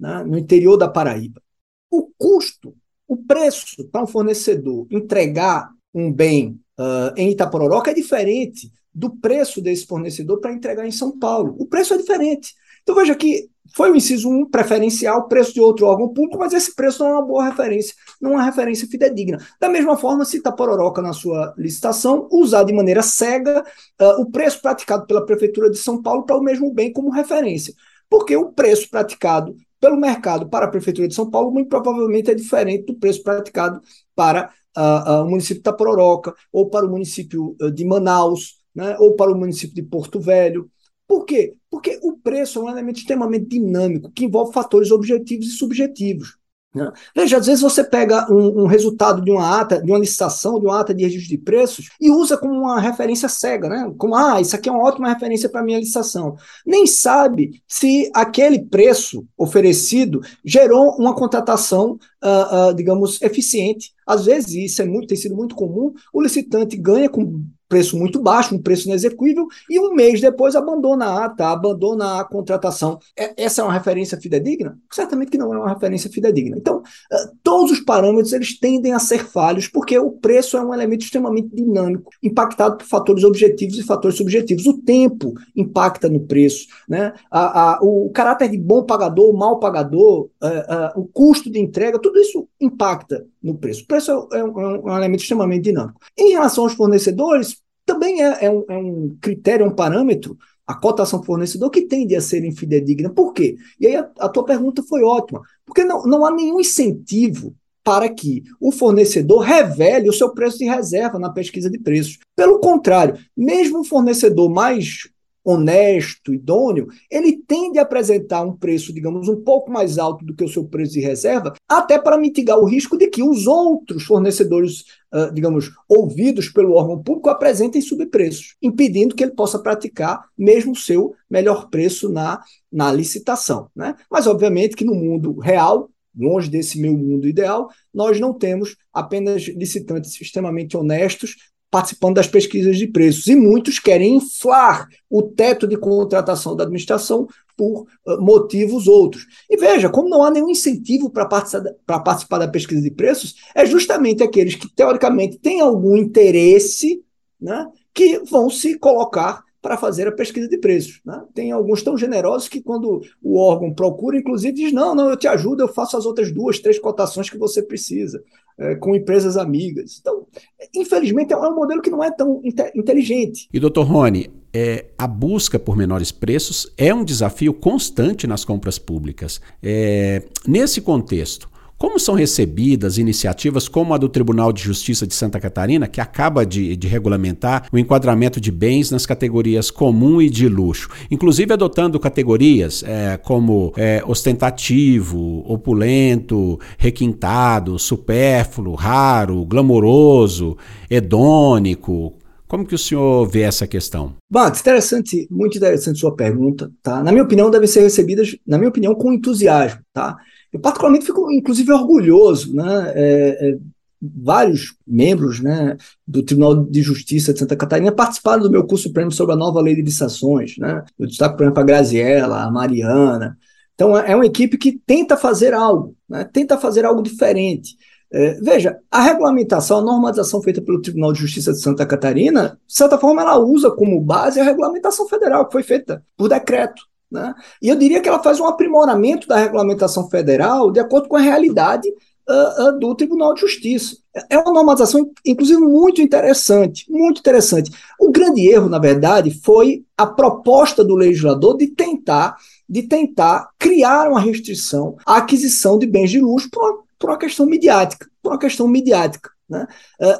né, 0.00 0.24
no 0.24 0.38
interior 0.38 0.78
da 0.78 0.88
Paraíba. 0.88 1.42
O 1.90 2.10
custo 2.16 2.74
o 3.08 3.16
preço 3.16 3.86
para 3.88 4.02
um 4.02 4.06
fornecedor 4.06 4.86
entregar 4.90 5.70
um 5.94 6.12
bem 6.12 6.60
uh, 6.78 7.12
em 7.16 7.30
Itapororoca 7.30 7.90
é 7.90 7.94
diferente 7.94 8.70
do 8.92 9.10
preço 9.10 9.60
desse 9.60 9.86
fornecedor 9.86 10.40
para 10.40 10.52
entregar 10.52 10.86
em 10.86 10.90
São 10.90 11.18
Paulo. 11.18 11.54
O 11.58 11.66
preço 11.66 11.94
é 11.94 11.98
diferente. 11.98 12.54
Então 12.82 12.94
veja 12.94 13.14
que 13.14 13.48
foi 13.74 13.90
o 13.90 13.96
inciso 13.96 14.30
1 14.30 14.48
preferencial, 14.48 15.26
preço 15.28 15.52
de 15.52 15.60
outro 15.60 15.86
órgão 15.86 16.08
público, 16.08 16.38
mas 16.38 16.52
esse 16.52 16.74
preço 16.74 17.02
não 17.02 17.10
é 17.10 17.12
uma 17.14 17.26
boa 17.26 17.44
referência, 17.44 17.94
não 18.20 18.30
é 18.30 18.34
uma 18.36 18.44
referência 18.44 18.86
fidedigna. 18.88 19.38
Da 19.60 19.68
mesma 19.68 19.96
forma, 19.96 20.24
se 20.24 20.38
Itapororoca 20.38 21.02
na 21.02 21.12
sua 21.12 21.52
licitação 21.58 22.28
usar 22.30 22.62
de 22.62 22.72
maneira 22.72 23.02
cega 23.02 23.62
uh, 24.00 24.20
o 24.20 24.30
preço 24.30 24.62
praticado 24.62 25.06
pela 25.06 25.26
Prefeitura 25.26 25.68
de 25.68 25.78
São 25.78 26.00
Paulo 26.00 26.24
para 26.24 26.36
o 26.36 26.42
mesmo 26.42 26.72
bem 26.72 26.92
como 26.92 27.10
referência. 27.10 27.74
Porque 28.08 28.36
o 28.36 28.52
preço 28.52 28.88
praticado 28.88 29.56
pelo 29.86 29.96
mercado 29.96 30.48
para 30.48 30.66
a 30.66 30.68
Prefeitura 30.68 31.06
de 31.06 31.14
São 31.14 31.30
Paulo, 31.30 31.52
muito 31.52 31.68
provavelmente 31.68 32.28
é 32.28 32.34
diferente 32.34 32.86
do 32.86 32.94
preço 32.96 33.22
praticado 33.22 33.80
para 34.16 34.50
uh, 34.76 35.20
uh, 35.20 35.22
o 35.22 35.30
município 35.30 35.54
de 35.54 35.60
Itapororoca, 35.60 36.34
ou 36.52 36.68
para 36.68 36.84
o 36.84 36.90
município 36.90 37.56
uh, 37.60 37.70
de 37.70 37.84
Manaus, 37.84 38.58
né, 38.74 38.96
ou 38.98 39.14
para 39.14 39.30
o 39.30 39.38
município 39.38 39.76
de 39.76 39.84
Porto 39.84 40.18
Velho. 40.18 40.68
Por 41.06 41.24
quê? 41.24 41.54
Porque 41.70 42.00
o 42.02 42.18
preço 42.18 42.58
é 42.58 42.62
um 42.62 42.68
elemento 42.68 42.98
extremamente 42.98 43.46
dinâmico, 43.46 44.10
que 44.10 44.24
envolve 44.24 44.52
fatores 44.52 44.90
objetivos 44.90 45.46
e 45.46 45.50
subjetivos. 45.50 46.36
Né? 46.76 46.92
Veja, 47.14 47.38
às 47.38 47.46
vezes 47.46 47.62
você 47.62 47.82
pega 47.82 48.30
um, 48.30 48.64
um, 48.64 48.66
resultado 48.66 49.24
de 49.24 49.30
uma 49.30 49.60
ata, 49.60 49.82
de 49.82 49.90
uma 49.90 49.98
licitação, 49.98 50.60
de 50.60 50.66
uma 50.66 50.78
ata 50.78 50.94
de 50.94 51.04
registro 51.04 51.30
de 51.30 51.38
preços 51.38 51.88
e 51.98 52.10
usa 52.10 52.36
como 52.36 52.52
uma 52.52 52.78
referência 52.78 53.30
cega, 53.30 53.66
né? 53.66 53.90
Como, 53.96 54.14
ah, 54.14 54.42
isso 54.42 54.54
aqui 54.54 54.68
é 54.68 54.72
uma 54.72 54.84
ótima 54.84 55.08
referência 55.08 55.48
para 55.48 55.62
minha 55.62 55.78
licitação. 55.78 56.36
Nem 56.66 56.86
sabe 56.86 57.62
se 57.66 58.10
aquele 58.12 58.58
preço 58.62 59.26
oferecido 59.38 60.20
gerou 60.44 60.94
uma 60.98 61.14
contratação, 61.14 61.98
uh, 62.22 62.70
uh, 62.70 62.74
digamos, 62.74 63.22
eficiente. 63.22 63.94
Às 64.06 64.26
vezes, 64.26 64.52
isso 64.52 64.82
é 64.82 64.84
muito, 64.84 65.08
tem 65.08 65.16
sido 65.16 65.34
muito 65.34 65.54
comum, 65.54 65.94
o 66.12 66.20
licitante 66.20 66.76
ganha 66.76 67.08
com 67.08 67.42
preço 67.68 67.96
muito 67.96 68.20
baixo, 68.20 68.54
um 68.54 68.62
preço 68.62 68.88
inexequível, 68.88 69.46
e 69.68 69.78
um 69.80 69.94
mês 69.94 70.20
depois 70.20 70.54
abandona 70.54 71.06
a 71.06 71.24
ata, 71.26 71.48
abandona 71.48 72.20
a 72.20 72.24
contratação. 72.24 72.98
É, 73.16 73.44
essa 73.44 73.60
é 73.60 73.64
uma 73.64 73.72
referência 73.72 74.18
fidedigna? 74.20 74.78
Certamente 74.90 75.30
que 75.30 75.38
não 75.38 75.52
é 75.52 75.58
uma 75.58 75.68
referência 75.68 76.10
fidedigna. 76.10 76.56
Então, 76.56 76.78
uh, 76.78 77.36
todos 77.42 77.72
os 77.72 77.80
parâmetros 77.80 78.32
eles 78.32 78.58
tendem 78.58 78.92
a 78.92 78.98
ser 78.98 79.26
falhos, 79.26 79.68
porque 79.68 79.98
o 79.98 80.10
preço 80.10 80.56
é 80.56 80.62
um 80.62 80.72
elemento 80.72 81.04
extremamente 81.04 81.54
dinâmico, 81.54 82.10
impactado 82.22 82.76
por 82.76 82.86
fatores 82.86 83.24
objetivos 83.24 83.78
e 83.78 83.82
fatores 83.82 84.16
subjetivos. 84.16 84.66
O 84.66 84.78
tempo 84.82 85.34
impacta 85.54 86.08
no 86.08 86.20
preço, 86.20 86.66
né? 86.88 87.12
a, 87.30 87.74
a, 87.74 87.78
o 87.82 88.10
caráter 88.10 88.48
de 88.48 88.58
bom 88.58 88.84
pagador, 88.84 89.32
mal 89.36 89.58
pagador, 89.58 90.28
uh, 90.42 90.98
uh, 90.98 91.00
o 91.00 91.04
custo 91.06 91.50
de 91.50 91.60
entrega, 91.60 91.98
tudo 91.98 92.18
isso 92.18 92.48
impacta 92.60 93.26
no 93.42 93.56
preço. 93.56 93.84
O 93.84 93.86
preço 93.86 94.28
é, 94.32 94.38
é, 94.38 94.44
um, 94.44 94.60
é 94.60 94.78
um 94.80 94.96
elemento 94.96 95.20
extremamente 95.20 95.64
dinâmico. 95.64 96.00
Em 96.16 96.32
relação 96.32 96.64
aos 96.64 96.74
fornecedores, 96.74 97.60
também 97.84 98.22
é, 98.22 98.44
é, 98.46 98.50
um, 98.50 98.64
é 98.68 98.76
um 98.76 99.16
critério, 99.20 99.64
é 99.64 99.68
um 99.68 99.74
parâmetro, 99.74 100.36
a 100.66 100.74
cotação 100.74 101.22
fornecedor 101.22 101.70
que 101.70 101.82
tende 101.82 102.16
a 102.16 102.20
ser 102.20 102.44
infidedigna. 102.44 103.10
Por 103.10 103.32
quê? 103.32 103.56
E 103.78 103.86
aí 103.86 103.96
a, 103.96 104.10
a 104.18 104.28
tua 104.28 104.44
pergunta 104.44 104.82
foi 104.82 105.02
ótima. 105.04 105.42
Porque 105.64 105.84
não, 105.84 106.04
não 106.04 106.26
há 106.26 106.30
nenhum 106.30 106.60
incentivo 106.60 107.54
para 107.84 108.08
que 108.08 108.42
o 108.60 108.72
fornecedor 108.72 109.42
revele 109.42 110.08
o 110.08 110.12
seu 110.12 110.30
preço 110.30 110.58
de 110.58 110.64
reserva 110.64 111.20
na 111.20 111.30
pesquisa 111.30 111.70
de 111.70 111.78
preços. 111.78 112.18
Pelo 112.34 112.58
contrário, 112.58 113.16
mesmo 113.36 113.80
o 113.80 113.84
fornecedor 113.84 114.50
mais 114.50 115.08
honesto, 115.46 116.34
idôneo, 116.34 116.88
ele 117.08 117.40
tende 117.46 117.78
a 117.78 117.82
apresentar 117.82 118.42
um 118.42 118.56
preço, 118.56 118.92
digamos, 118.92 119.28
um 119.28 119.40
pouco 119.40 119.70
mais 119.70 119.96
alto 119.96 120.24
do 120.24 120.34
que 120.34 120.42
o 120.42 120.48
seu 120.48 120.64
preço 120.64 120.94
de 120.94 121.00
reserva, 121.00 121.54
até 121.68 122.00
para 122.00 122.18
mitigar 122.18 122.58
o 122.58 122.64
risco 122.64 122.98
de 122.98 123.06
que 123.06 123.22
os 123.22 123.46
outros 123.46 124.02
fornecedores, 124.02 124.80
uh, 125.14 125.32
digamos, 125.32 125.70
ouvidos 125.88 126.48
pelo 126.48 126.74
órgão 126.74 127.00
público 127.00 127.30
apresentem 127.30 127.80
subpreços, 127.80 128.56
impedindo 128.60 129.14
que 129.14 129.22
ele 129.22 129.36
possa 129.36 129.56
praticar 129.60 130.24
mesmo 130.36 130.72
o 130.72 130.76
seu 130.76 131.14
melhor 131.30 131.70
preço 131.70 132.08
na, 132.08 132.40
na 132.72 132.92
licitação. 132.92 133.70
Né? 133.74 133.94
Mas, 134.10 134.26
obviamente, 134.26 134.74
que 134.74 134.84
no 134.84 134.96
mundo 134.96 135.38
real, 135.38 135.88
longe 136.12 136.50
desse 136.50 136.80
meu 136.80 136.94
mundo 136.96 137.28
ideal, 137.28 137.68
nós 137.94 138.18
não 138.18 138.34
temos 138.34 138.76
apenas 138.92 139.42
licitantes 139.42 140.20
extremamente 140.20 140.76
honestos 140.76 141.36
participando 141.70 142.16
das 142.16 142.26
pesquisas 142.26 142.76
de 142.76 142.86
preços. 142.86 143.26
E 143.26 143.34
muitos 143.34 143.78
querem 143.78 144.16
inflar 144.16 144.88
o 145.10 145.22
teto 145.22 145.66
de 145.66 145.76
contratação 145.76 146.54
da 146.54 146.64
administração 146.64 147.28
por 147.56 147.86
uh, 148.06 148.20
motivos 148.20 148.86
outros. 148.86 149.26
E 149.48 149.56
veja, 149.56 149.88
como 149.88 150.08
não 150.08 150.22
há 150.22 150.30
nenhum 150.30 150.50
incentivo 150.50 151.10
para 151.10 151.26
participar, 151.26 152.00
participar 152.00 152.38
da 152.38 152.48
pesquisa 152.48 152.82
de 152.82 152.90
preços, 152.90 153.34
é 153.54 153.64
justamente 153.64 154.22
aqueles 154.22 154.54
que, 154.54 154.72
teoricamente, 154.74 155.38
têm 155.38 155.60
algum 155.60 155.96
interesse 155.96 157.02
né, 157.40 157.66
que 157.94 158.18
vão 158.20 158.50
se 158.50 158.78
colocar 158.78 159.44
para 159.66 159.76
fazer 159.76 160.06
a 160.06 160.12
pesquisa 160.12 160.48
de 160.48 160.58
preços. 160.58 161.00
Né? 161.04 161.24
Tem 161.34 161.50
alguns 161.50 161.82
tão 161.82 161.96
generosos 161.96 162.48
que, 162.48 162.62
quando 162.62 163.02
o 163.22 163.36
órgão 163.36 163.74
procura, 163.74 164.16
inclusive, 164.16 164.52
diz: 164.52 164.72
não, 164.72 164.94
não, 164.94 165.10
eu 165.10 165.16
te 165.16 165.26
ajudo, 165.26 165.62
eu 165.62 165.68
faço 165.68 165.96
as 165.96 166.06
outras 166.06 166.32
duas, 166.32 166.60
três 166.60 166.78
cotações 166.78 167.28
que 167.28 167.38
você 167.38 167.62
precisa, 167.62 168.22
é, 168.58 168.74
com 168.76 168.94
empresas 168.94 169.36
amigas. 169.36 169.98
Então, 170.00 170.26
infelizmente, 170.74 171.32
é 171.32 171.36
um 171.36 171.54
modelo 171.54 171.82
que 171.82 171.90
não 171.90 172.02
é 172.02 172.10
tão 172.10 172.40
inteligente. 172.74 173.48
E, 173.52 173.60
doutor 173.60 173.86
Rony, 173.86 174.30
é, 174.52 174.86
a 174.96 175.06
busca 175.06 175.58
por 175.58 175.76
menores 175.76 176.10
preços 176.10 176.72
é 176.78 176.94
um 176.94 177.04
desafio 177.04 177.52
constante 177.52 178.26
nas 178.26 178.44
compras 178.44 178.78
públicas. 178.78 179.40
É, 179.62 180.22
nesse 180.46 180.80
contexto, 180.80 181.50
Como 181.78 182.00
são 182.00 182.14
recebidas 182.14 182.96
iniciativas 182.96 183.68
como 183.68 183.92
a 183.92 183.98
do 183.98 184.08
Tribunal 184.08 184.50
de 184.50 184.62
Justiça 184.62 185.06
de 185.06 185.14
Santa 185.14 185.38
Catarina, 185.38 185.86
que 185.86 186.00
acaba 186.00 186.46
de, 186.46 186.74
de 186.74 186.88
regulamentar 186.88 187.68
o 187.70 187.76
enquadramento 187.76 188.40
de 188.40 188.50
bens 188.50 188.90
nas 188.90 189.04
categorias 189.04 189.70
comum 189.70 190.22
e 190.22 190.30
de 190.30 190.48
luxo, 190.48 190.88
inclusive 191.10 191.52
adotando 191.52 192.00
categorias 192.00 192.82
é, 192.82 193.18
como 193.18 193.74
é, 193.76 194.02
ostentativo, 194.06 195.44
opulento, 195.46 196.58
requintado, 196.78 197.78
supérfluo, 197.78 198.74
raro, 198.74 199.44
glamouroso, 199.44 200.56
hedônico? 200.88 202.14
Como 202.48 202.64
que 202.64 202.74
o 202.74 202.78
senhor 202.78 203.28
vê 203.28 203.42
essa 203.42 203.66
questão? 203.66 204.14
Max, 204.30 204.60
interessante, 204.60 205.26
muito 205.30 205.58
interessante 205.58 205.98
sua 205.98 206.14
pergunta, 206.14 206.70
tá? 206.82 207.02
Na 207.02 207.10
minha 207.10 207.24
opinião, 207.24 207.50
devem 207.50 207.66
ser 207.66 207.82
recebidas, 207.82 208.34
na 208.46 208.56
minha 208.56 208.70
opinião, 208.70 208.94
com 208.94 209.12
entusiasmo, 209.12 209.80
tá? 209.92 210.16
Eu 210.56 210.60
particularmente 210.60 211.04
fico, 211.04 211.30
inclusive, 211.30 211.70
orgulhoso, 211.70 212.54
né? 212.54 212.92
É, 212.94 213.48
é, 213.50 213.58
vários 214.00 214.74
membros 214.86 215.40
né, 215.40 215.76
do 216.06 216.22
Tribunal 216.22 216.64
de 216.64 216.80
Justiça 216.82 217.32
de 217.32 217.38
Santa 217.38 217.56
Catarina 217.56 217.92
participaram 217.92 218.42
do 218.42 218.50
meu 218.50 218.66
curso 218.66 218.84
supremo 218.84 219.10
sobre 219.12 219.34
a 219.34 219.38
nova 219.38 219.60
lei 219.60 219.74
de 219.74 219.82
licitações. 219.82 220.56
Né? 220.56 220.82
Eu 220.98 221.06
destaco, 221.06 221.36
por 221.36 221.44
exemplo, 221.44 221.60
a 221.60 221.64
Graziella, 221.64 222.42
a 222.42 222.50
Mariana. 222.50 223.36
Então, 223.74 223.96
é 223.96 224.14
uma 224.14 224.24
equipe 224.24 224.56
que 224.56 224.80
tenta 224.86 225.16
fazer 225.16 225.52
algo, 225.52 225.94
né? 226.08 226.24
tenta 226.24 226.56
fazer 226.56 226.86
algo 226.86 227.02
diferente. 227.02 227.76
É, 228.10 228.40
veja, 228.40 228.78
a 228.90 229.02
regulamentação, 229.02 229.78
a 229.78 229.82
normalização 229.82 230.40
feita 230.40 230.62
pelo 230.62 230.80
Tribunal 230.80 231.12
de 231.12 231.20
Justiça 231.20 231.52
de 231.52 231.60
Santa 231.60 231.84
Catarina, 231.84 232.58
de 232.66 232.74
certa 232.74 232.96
forma, 232.96 233.20
ela 233.20 233.38
usa 233.38 233.70
como 233.70 234.00
base 234.00 234.40
a 234.40 234.44
regulamentação 234.44 235.06
federal, 235.06 235.44
que 235.44 235.52
foi 235.52 235.62
feita 235.62 236.02
por 236.16 236.28
decreto. 236.28 236.82
Né? 237.10 237.34
E 237.62 237.68
eu 237.68 237.76
diria 237.76 238.00
que 238.00 238.08
ela 238.08 238.22
faz 238.22 238.40
um 238.40 238.46
aprimoramento 238.46 239.28
da 239.28 239.36
regulamentação 239.36 240.08
federal 240.08 240.70
de 240.70 240.80
acordo 240.80 241.08
com 241.08 241.16
a 241.16 241.20
realidade 241.20 241.88
uh, 241.88 242.68
uh, 242.68 242.78
do 242.78 242.94
Tribunal 242.94 243.34
de 243.34 243.40
Justiça. 243.40 243.96
É 244.30 244.38
uma 244.38 244.52
normalização, 244.52 245.10
inclusive, 245.24 245.60
muito 245.60 246.00
interessante, 246.00 246.90
muito 246.90 247.20
interessante. 247.20 247.70
O 248.00 248.10
grande 248.10 248.48
erro, 248.48 248.68
na 248.68 248.78
verdade, 248.78 249.30
foi 249.42 249.84
a 249.96 250.06
proposta 250.06 250.82
do 250.82 250.94
legislador 250.94 251.56
de 251.56 251.68
tentar, 251.68 252.36
de 252.68 252.82
tentar 252.82 253.50
criar 253.58 254.08
uma 254.08 254.20
restrição 254.20 254.96
à 255.06 255.18
aquisição 255.18 255.78
de 255.78 255.86
bens 255.86 256.10
de 256.10 256.20
luxo 256.20 256.48
por 256.50 256.62
uma, 256.62 256.78
por 256.98 257.10
uma 257.10 257.18
questão 257.18 257.46
midiática, 257.46 258.08
por 258.22 258.32
uma 258.32 258.38
questão 258.38 258.66
midiática. 258.66 259.30
Né? 259.48 259.66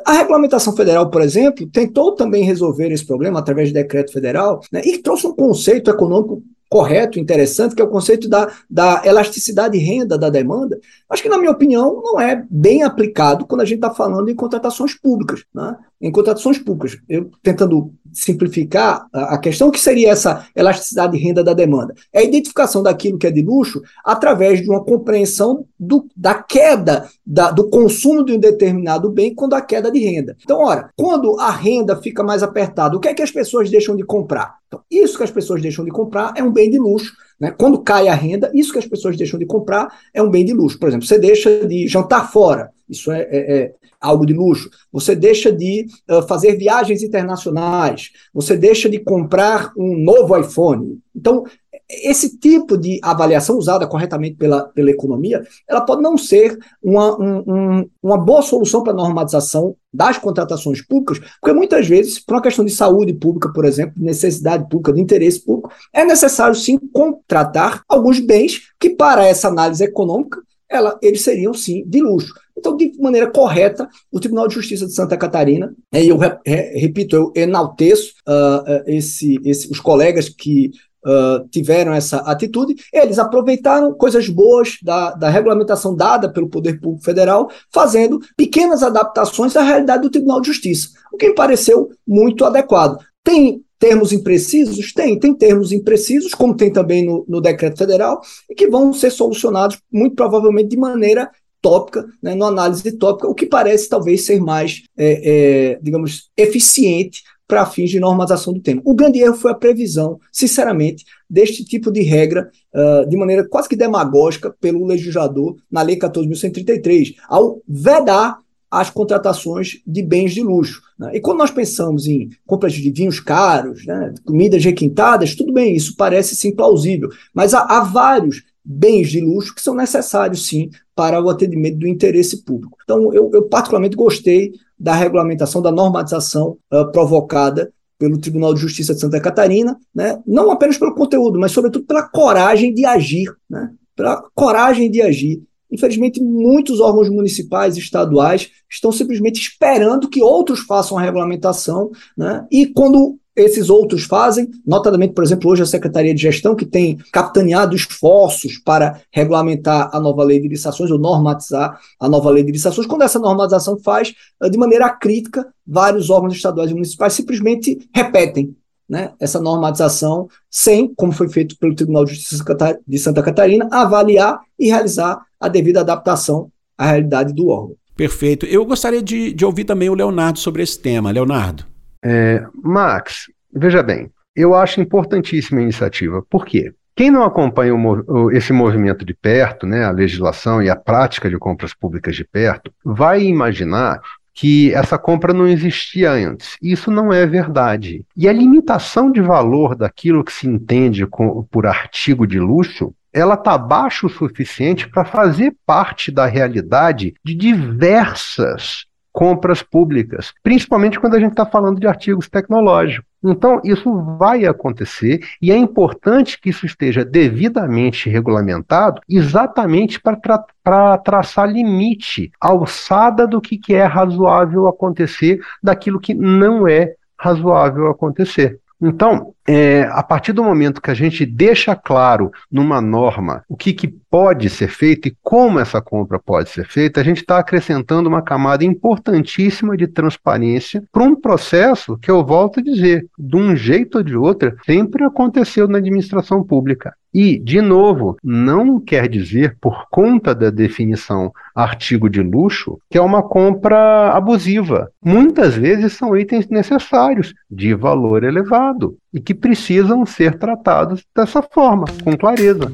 A 0.05 0.13
regulamentação 0.13 0.77
federal, 0.77 1.11
por 1.11 1.23
exemplo, 1.23 1.67
tentou 1.67 2.15
também 2.15 2.45
resolver 2.45 2.93
esse 2.93 3.05
problema 3.05 3.41
através 3.41 3.69
de 3.69 3.75
decreto 3.75 4.13
federal 4.13 4.61
né, 4.71 4.83
e 4.85 4.99
trouxe 4.99 5.27
um 5.27 5.35
conceito 5.35 5.91
econômico 5.91 6.43
correto, 6.77 7.19
interessante, 7.19 7.75
que 7.75 7.81
é 7.81 7.85
o 7.87 7.89
conceito 7.89 8.29
da, 8.29 8.53
da 8.69 9.01
elasticidade 9.03 9.79
de 9.79 9.83
renda 9.83 10.19
da 10.19 10.29
demanda, 10.29 10.79
acho 11.09 11.23
que, 11.23 11.29
na 11.29 11.39
minha 11.39 11.51
opinião, 11.51 12.03
não 12.05 12.21
é 12.21 12.45
bem 12.51 12.83
aplicado 12.83 13.47
quando 13.47 13.63
a 13.63 13.65
gente 13.65 13.77
está 13.79 13.95
falando 13.95 14.29
em 14.29 14.35
contratações 14.35 14.93
públicas. 14.93 15.43
Né? 15.55 15.75
Em 15.99 16.13
contratações 16.13 16.59
públicas, 16.59 17.01
eu 17.09 17.31
tentando 17.43 17.95
simplificar 18.13 19.07
a 19.11 19.39
questão, 19.39 19.71
que 19.71 19.81
seria 19.81 20.11
essa 20.11 20.47
elasticidade 20.55 21.17
de 21.17 21.23
renda 21.23 21.43
da 21.43 21.55
demanda? 21.55 21.95
É 22.13 22.21
a 22.21 22.25
identificação 22.25 22.83
daquilo 22.83 23.19
que 23.19 23.27
é 23.27 23.31
de 23.31 23.43
luxo 23.43 23.83
através 24.05 24.61
de 24.61 24.69
uma 24.69 24.85
compreensão 24.85 25.65
do, 25.81 26.07
da 26.15 26.35
queda 26.35 27.09
da, 27.27 27.51
do 27.51 27.71
consumo 27.71 28.23
de 28.23 28.33
um 28.33 28.39
determinado 28.39 29.11
bem 29.11 29.35
quando 29.35 29.55
há 29.55 29.63
queda 29.63 29.91
de 29.91 29.99
renda. 29.99 30.37
Então, 30.43 30.61
ora, 30.61 30.91
quando 30.95 31.39
a 31.41 31.51
renda 31.51 31.97
fica 31.97 32.23
mais 32.23 32.43
apertada, 32.43 32.97
o 32.97 33.01
que 33.01 33.09
é 33.09 33.15
que 33.15 33.23
as 33.23 33.31
pessoas 33.31 33.71
deixam 33.71 33.97
de 33.97 34.03
comprar? 34.03 34.57
Então, 34.77 34.85
isso 34.91 35.17
que 35.17 35.25
as 35.25 35.31
pessoas 35.31 35.63
deixam 35.63 35.85
de 35.85 35.91
comprar 35.91 36.35
é 36.37 36.43
um 36.43 36.53
bem 36.53 36.71
de 36.71 36.79
luxo. 36.79 37.13
Né? 37.41 37.51
Quando 37.51 37.83
cai 37.83 38.09
a 38.09 38.15
renda, 38.15 38.51
isso 38.55 38.73
que 38.73 38.79
as 38.79 38.87
pessoas 38.87 39.17
deixam 39.17 39.39
de 39.39 39.47
comprar 39.47 39.89
é 40.13 40.23
um 40.23 40.31
bem 40.31 40.45
de 40.45 40.53
luxo. 40.53 40.79
Por 40.79 40.89
exemplo, 40.89 41.07
você 41.07 41.19
deixa 41.19 41.67
de 41.67 41.87
jantar 41.87 42.31
fora, 42.31 42.71
isso 42.89 43.11
é, 43.11 43.23
é, 43.23 43.53
é 43.53 43.75
algo 44.01 44.25
de 44.27 44.33
luxo. 44.33 44.71
Você 44.93 45.15
deixa 45.15 45.53
de 45.53 45.87
uh, 46.11 46.23
fazer 46.27 46.57
viagens 46.57 47.03
internacionais, 47.03 48.11
você 48.33 48.57
deixa 48.57 48.89
de 48.89 48.99
comprar 48.99 49.73
um 49.77 49.97
novo 49.99 50.37
iPhone. 50.37 50.99
Então, 51.15 51.45
esse 51.89 52.39
tipo 52.39 52.77
de 52.77 52.99
avaliação 53.03 53.57
usada 53.57 53.87
corretamente 53.87 54.37
pela, 54.37 54.65
pela 54.69 54.91
economia, 54.91 55.47
ela 55.69 55.81
pode 55.81 56.03
não 56.03 56.19
ser 56.19 56.59
uma, 56.83 57.17
um, 57.21 57.45
um, 57.47 57.91
uma 58.03 58.19
boa 58.19 58.43
solução 58.43 58.83
para 58.83 58.93
a 58.93 58.97
normalização 58.97 59.77
das 59.93 60.19
contratações 60.19 60.85
públicas, 60.85 61.19
porque 61.41 61.57
muitas 61.57 61.87
vezes, 61.87 62.19
por 62.19 62.35
uma 62.35 62.43
questão 62.43 62.65
de 62.65 62.73
saúde 62.73 63.15
pública, 63.15 63.53
por 63.53 63.65
exemplo, 63.65 63.95
de 63.97 64.05
necessidade 64.05 64.69
pública, 64.69 64.93
de 64.93 65.01
interesse 65.01 65.41
público, 65.43 65.73
é 65.93 66.05
necessário 66.05 66.55
sim 66.55 66.79
contratar 66.93 67.83
alguns 67.89 68.21
bens 68.21 68.63
que, 68.79 68.91
para 68.91 69.25
essa 69.25 69.49
análise 69.49 69.85
econômica, 69.85 70.41
ela, 70.69 70.99
eles 71.01 71.23
seriam 71.23 71.55
sim 71.55 71.85
de 71.87 72.03
luxo. 72.03 72.35
Então, 72.59 72.77
de 72.77 72.93
maneira 72.99 73.31
correta, 73.31 73.89
o 74.11 74.19
Tribunal 74.19 74.49
de 74.49 74.55
Justiça 74.55 74.87
de 74.87 74.93
Santa 74.93 75.17
Catarina, 75.17 75.75
e 75.93 76.09
eu 76.09 76.17
re, 76.17 76.37
re, 76.45 76.79
repito, 76.79 77.15
eu 77.15 77.33
enalteço 77.37 78.15
uh, 78.27 78.83
esse, 78.87 79.39
esse, 79.45 79.71
os 79.71 79.79
colegas 79.79 80.29
que 80.29 80.71
uh, 81.07 81.49
tiveram 81.49 81.95
essa 81.95 82.19
atitude, 82.19 82.75
eles 82.93 83.19
aproveitaram 83.19 83.95
coisas 83.95 84.29
boas 84.29 84.77
da, 84.83 85.13
da 85.13 85.31
regulamentação 85.31 85.95
dada 85.95 86.31
pelo 86.31 86.49
Poder 86.49 86.81
Público 86.81 87.05
Federal, 87.05 87.49
fazendo 87.73 88.21
pequenas 88.37 88.83
adaptações 88.83 89.57
à 89.57 89.63
realidade 89.63 90.03
do 90.03 90.11
Tribunal 90.11 90.41
de 90.41 90.49
Justiça, 90.49 90.89
o 91.13 91.17
que 91.17 91.29
me 91.29 91.35
pareceu 91.35 91.91
muito 92.07 92.45
adequado. 92.45 92.99
Tem 93.23 93.63
termos 93.79 94.13
imprecisos? 94.13 94.93
Tem, 94.93 95.19
tem 95.19 95.35
termos 95.35 95.73
imprecisos, 95.73 96.35
como 96.35 96.57
tem 96.57 96.73
também 96.73 97.05
no, 97.05 97.25
no 97.29 97.41
decreto 97.41 97.79
federal, 97.79 98.21
e 98.51 98.55
que 98.55 98.69
vão 98.69 98.93
ser 98.93 99.11
solucionados 99.11 99.79
muito 99.93 100.17
provavelmente 100.17 100.69
de 100.69 100.77
maneira 100.77 101.31
tópica, 101.61 102.07
né, 102.23 102.35
no 102.35 102.45
análise 102.45 102.93
tópica, 102.93 103.29
o 103.29 103.35
que 103.35 103.47
parece 103.47 103.89
talvez 103.89 104.25
ser 104.25 104.41
mais, 104.41 104.85
é, 104.97 105.75
é, 105.75 105.79
digamos, 105.83 106.31
eficiente 106.37 107.23
para 107.47 107.67
fins 107.67 107.91
de 107.91 108.01
normalização 108.01 108.53
do 108.53 108.61
tema. 108.61 108.83
O 108.85 108.95
grande 108.95 109.21
erro 109.21 109.37
foi 109.37 109.53
a 109.53 109.55
previsão, 109.55 110.19
sinceramente, 110.33 111.05
deste 111.29 111.65
tipo 111.65 111.91
de 111.91 112.03
regra, 112.03 112.51
uh, 112.75 113.09
de 113.09 113.17
maneira 113.17 113.47
quase 113.49 113.69
que 113.69 113.77
demagógica, 113.77 114.55
pelo 114.61 114.85
legislador 114.85 115.57
na 115.71 115.83
Lei 115.83 115.97
14.133, 115.99 117.15
ao 117.29 117.61
vedar 117.69 118.39
as 118.71 118.91
contratações 118.91 119.81
de 119.87 120.03
bens 120.03 120.35
de 120.35 120.43
luxo. 120.43 120.83
Né? 120.99 121.13
E 121.15 121.21
quando 121.21 121.39
nós 121.39 121.51
pensamos 121.51 122.07
em 122.07 122.31
compras 122.45 122.73
de 122.73 122.91
vinhos 122.91 123.21
caros, 123.21 123.87
né, 123.87 124.13
comidas 124.25 124.65
requintadas, 124.65 125.35
tudo 125.35 125.53
bem, 125.53 125.75
isso 125.75 125.95
parece 125.97 126.35
sim 126.35 126.55
plausível, 126.55 127.09
mas 127.33 127.55
há, 127.55 127.61
há 127.61 127.81
vários 127.81 128.43
bens 128.65 129.11
de 129.11 129.21
luxo 129.21 129.55
que 129.55 129.63
são 129.63 129.75
necessários 129.75 130.47
sim 130.47 130.69
para 130.97 131.23
o 131.23 131.29
atendimento 131.29 131.79
do 131.79 131.87
interesse 131.87 132.43
público. 132.43 132.79
Então, 132.83 133.13
eu, 133.13 133.31
eu 133.35 133.43
particularmente 133.43 133.95
gostei 133.95 134.53
da 134.79 134.95
regulamentação, 134.95 135.61
da 135.61 135.71
normatização 135.71 136.57
uh, 136.73 136.91
provocada 136.91 137.71
pelo 137.99 138.19
Tribunal 138.19 138.55
de 138.55 138.61
Justiça 138.61 138.95
de 138.95 139.01
Santa 139.01 139.21
Catarina, 139.21 139.79
né? 139.95 140.21
não 140.27 140.51
apenas 140.51 140.79
pelo 140.79 140.95
conteúdo, 140.95 141.39
mas 141.39 141.53
sobretudo 141.53 141.85
pela 141.85 142.03
coragem 142.03 142.73
de 142.73 142.85
agir, 142.87 143.31
né? 143.49 143.71
pela 143.95 144.23
coragem 144.35 144.91
de 144.91 145.03
agir. 145.03 145.43
Infelizmente, 145.71 146.23
muitos 146.23 146.81
órgãos 146.81 147.11
municipais 147.11 147.77
e 147.77 147.81
estaduais 147.81 148.51
estão 148.71 148.91
simplesmente 148.91 149.41
esperando 149.41 150.09
que 150.09 150.23
outros 150.23 150.61
façam 150.61 150.97
a 150.97 151.03
regulamentação, 151.03 151.91
né? 152.17 152.47
e 152.51 152.67
quando 152.67 153.19
esses 153.37 153.69
outros 153.69 154.05
fazem, 154.05 154.51
notadamente, 154.67 155.13
por 155.13 155.23
exemplo, 155.23 155.51
hoje 155.51 155.63
a 155.63 155.67
Secretaria 155.67 156.15
de 156.15 156.23
Gestão, 156.23 156.57
que 156.57 156.65
tem 156.65 156.97
capitaneado 157.13 157.77
esforços 157.77 158.59
para 158.59 159.01
regulamentar 159.13 159.91
a 159.93 160.01
nova 160.01 160.25
lei 160.25 160.41
de 160.41 160.49
licitações, 160.49 160.91
ou 160.91 160.99
normatizar 160.99 161.79
a 162.01 162.09
nova 162.09 162.31
lei 162.31 162.43
de 162.43 162.51
licitações, 162.51 162.87
quando 162.87 163.03
essa 163.03 163.19
normatização 163.19 163.79
faz 163.79 164.15
eh, 164.43 164.49
de 164.49 164.57
maneira 164.57 164.89
crítica, 164.91 165.47
vários 165.67 166.09
órgãos 166.09 166.35
estaduais 166.35 166.71
e 166.71 166.75
municipais 166.75 167.13
simplesmente 167.13 167.87
repetem 167.95 168.57
né, 168.89 169.13
essa 169.21 169.41
normatização 169.41 170.29
sem, 170.51 170.95
como 170.95 171.13
foi 171.13 171.29
feito 171.29 171.59
pelo 171.59 171.75
Tribunal 171.75 172.05
de 172.05 172.15
Justiça 172.15 172.45
de 172.87 172.99
Santa 172.99 173.23
Catarina, 173.23 173.69
avaliar 173.71 174.41
e 174.59 174.69
realizar 174.69 175.21
a 175.39 175.49
devida 175.49 175.81
adaptação 175.81 176.51
à 176.79 176.87
realidade 176.87 177.35
do 177.35 177.49
órgão. 177.49 177.77
Perfeito. 177.97 178.47
Eu 178.47 178.65
gostaria 178.65 179.03
de, 179.03 179.33
de 179.33 179.45
ouvir 179.45 179.65
também 179.65 179.91
o 179.91 179.95
Leonardo 179.95 180.39
sobre 180.39 180.63
esse 180.63 180.79
tema. 180.79 181.11
Leonardo. 181.11 181.76
É, 182.03 182.45
Max, 182.63 183.31
veja 183.53 183.83
bem, 183.83 184.11
eu 184.35 184.55
acho 184.55 184.81
importantíssima 184.81 185.61
a 185.61 185.63
iniciativa. 185.63 186.23
Por 186.29 186.45
quê? 186.45 186.73
Quem 186.95 187.11
não 187.11 187.25
acompanha 187.25 187.75
o, 187.75 188.31
esse 188.31 188.53
movimento 188.53 189.05
de 189.05 189.13
perto, 189.13 189.67
né, 189.67 189.85
a 189.85 189.91
legislação 189.91 190.63
e 190.63 190.71
a 190.71 190.77
prática 190.77 191.29
de 191.29 191.39
compras 191.39 191.75
públicas 191.75 192.17
de 192.17 192.25
perto, 192.25 192.73
vai 192.85 193.23
imaginar 193.23 194.01
que 194.33 194.73
essa 194.75 194.99
compra 194.99 195.33
não 195.33 195.49
existia 195.49 196.13
antes. 196.13 196.57
Isso 196.61 196.91
não 196.91 197.13
é 197.13 197.27
verdade. 197.27 198.05
E 198.15 198.29
a 198.29 198.33
limitação 198.33 199.11
de 199.11 199.21
valor 199.21 199.75
daquilo 199.75 200.23
que 200.23 200.33
se 200.33 200.47
entende 200.47 201.07
com, 201.07 201.43
por 201.51 201.67
artigo 201.67 202.27
de 202.27 202.39
luxo 202.39 202.95
ela 203.17 203.33
está 203.33 203.57
baixa 203.57 204.07
o 204.07 204.11
suficiente 204.11 204.87
para 204.91 205.03
fazer 205.03 205.57
parte 205.65 206.13
da 206.13 206.27
realidade 206.27 207.15
de 207.25 207.35
diversas 207.35 208.85
compras 209.17 209.63
públicas, 209.63 210.35
principalmente 210.43 211.01
quando 211.01 211.15
a 211.15 211.19
gente 211.19 211.31
está 211.31 211.47
falando 211.47 211.81
de 211.81 211.87
artigos 211.87 212.29
tecnológicos. 212.29 213.09
Então, 213.25 213.63
isso 213.65 213.91
vai 214.19 214.45
acontecer 214.45 215.21
e 215.41 215.51
é 215.51 215.57
importante 215.57 216.39
que 216.39 216.51
isso 216.51 216.67
esteja 216.67 217.03
devidamente 217.03 218.11
regulamentado, 218.11 219.01
exatamente 219.09 219.99
para 219.99 220.19
tra 220.63 220.99
traçar 220.99 221.51
limite, 221.51 222.31
alçada 222.39 223.27
do 223.27 223.41
que, 223.41 223.57
que 223.57 223.75
é 223.75 223.85
razoável 223.85 224.69
acontecer, 224.69 225.41
daquilo 225.63 225.99
que 225.99 226.13
não 226.13 226.69
é 226.69 226.93
razoável 227.19 227.89
acontecer. 227.89 228.61
Então, 228.81 229.35
é, 229.49 229.85
a 229.91 230.03
partir 230.03 230.33
do 230.33 230.45
momento 230.45 230.83
que 230.83 230.91
a 230.91 230.95
gente 230.95 231.25
deixa 231.25 231.75
claro 231.75 232.31
numa 232.51 232.81
norma 232.81 233.45
o 233.49 233.57
que, 233.57 233.73
que 233.73 233.89
pode 233.89 234.51
ser 234.51 234.69
feito 234.69 235.09
e 235.09 235.17
como 235.23 235.59
essa 235.59 235.81
compra 235.81 236.19
pode 236.19 236.51
ser 236.51 236.67
feita, 236.67 237.01
a 237.01 237.05
gente 237.05 237.19
está 237.19 237.39
acrescentando 237.39 238.09
uma 238.09 238.23
camada 238.23 238.65
importantíssima 238.65 239.77
de 239.77 239.87
transparência 239.87 240.83
para 240.93 241.05
um 241.05 241.15
processo 241.15 241.97
que 241.99 242.11
eu 242.11 242.25
volto 242.25 242.61
a 242.61 242.63
dizer, 242.63 243.07
de 243.19 243.37
um 243.37 243.57
jeito 243.57 243.99
ou 243.99 244.05
de 244.05 244.17
outro, 244.17 244.57
sempre 244.67 245.05
aconteceu 245.05 245.67
na 245.67 245.79
administração 245.79 246.43
pública. 246.43 246.95
E, 247.19 247.39
de 247.39 247.63
novo, 247.63 248.19
não 248.23 248.79
quer 248.79 249.09
dizer, 249.09 249.57
por 249.59 249.87
conta 249.91 250.35
da 250.35 250.51
definição 250.51 251.33
artigo 251.55 252.11
de 252.11 252.23
luxo, 252.23 252.79
que 252.91 252.99
é 252.99 253.01
uma 253.01 253.23
compra 253.23 254.11
abusiva. 254.13 254.91
Muitas 255.03 255.55
vezes 255.55 255.95
são 255.95 256.15
itens 256.15 256.47
necessários, 256.51 257.33
de 257.51 257.73
valor 257.75 258.23
elevado, 258.23 258.99
e 259.15 259.19
que 259.19 259.33
precisam 259.33 260.05
ser 260.05 260.39
tratados 260.39 261.07
dessa 261.17 261.41
forma, 261.41 261.87
com 262.05 262.15
clareza. 262.19 262.71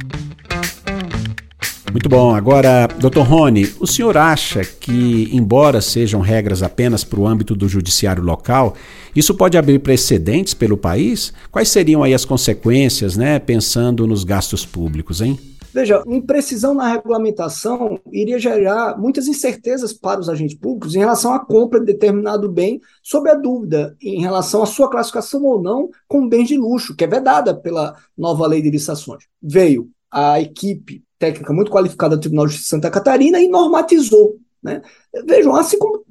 Muito 1.92 2.08
bom. 2.08 2.34
Agora, 2.34 2.86
doutor 2.98 3.26
Rony, 3.26 3.70
o 3.78 3.86
senhor 3.86 4.16
acha 4.16 4.64
que, 4.64 5.28
embora 5.30 5.82
sejam 5.82 6.22
regras 6.22 6.62
apenas 6.62 7.04
para 7.04 7.20
o 7.20 7.26
âmbito 7.26 7.54
do 7.54 7.68
judiciário 7.68 8.22
local, 8.22 8.74
isso 9.14 9.34
pode 9.34 9.58
abrir 9.58 9.78
precedentes 9.78 10.54
pelo 10.54 10.78
país? 10.78 11.34
Quais 11.50 11.68
seriam 11.68 12.02
aí 12.02 12.14
as 12.14 12.24
consequências, 12.24 13.14
né, 13.14 13.38
pensando 13.38 14.06
nos 14.06 14.24
gastos 14.24 14.64
públicos, 14.64 15.20
hein? 15.20 15.38
Veja, 15.74 16.02
imprecisão 16.06 16.72
na 16.72 16.90
regulamentação 16.90 18.00
iria 18.10 18.38
gerar 18.38 18.98
muitas 18.98 19.26
incertezas 19.26 19.92
para 19.92 20.18
os 20.18 20.30
agentes 20.30 20.56
públicos 20.56 20.94
em 20.94 21.00
relação 21.00 21.34
à 21.34 21.40
compra 21.40 21.78
de 21.78 21.86
determinado 21.86 22.50
bem, 22.50 22.80
sob 23.02 23.28
a 23.28 23.34
dúvida 23.34 23.94
em 24.00 24.22
relação 24.22 24.62
à 24.62 24.66
sua 24.66 24.88
classificação 24.88 25.44
ou 25.44 25.62
não 25.62 25.90
como 26.08 26.28
bens 26.28 26.48
de 26.48 26.56
luxo, 26.56 26.96
que 26.96 27.04
é 27.04 27.06
vedada 27.06 27.54
pela 27.54 27.94
nova 28.16 28.46
lei 28.46 28.62
de 28.62 28.70
licitações. 28.70 29.24
Veio 29.42 29.90
a 30.10 30.40
equipe 30.40 31.02
técnica 31.22 31.52
muito 31.52 31.70
qualificada 31.70 32.16
do 32.16 32.20
Tribunal 32.20 32.46
de 32.46 32.52
Justiça 32.54 32.76
de 32.76 32.82
Santa 32.82 32.90
Catarina 32.90 33.40
e 33.40 33.46
normatizou 33.46 34.40
né? 34.62 34.80
Vejam, 35.26 35.54
assim 35.56 35.76
como 35.76 36.04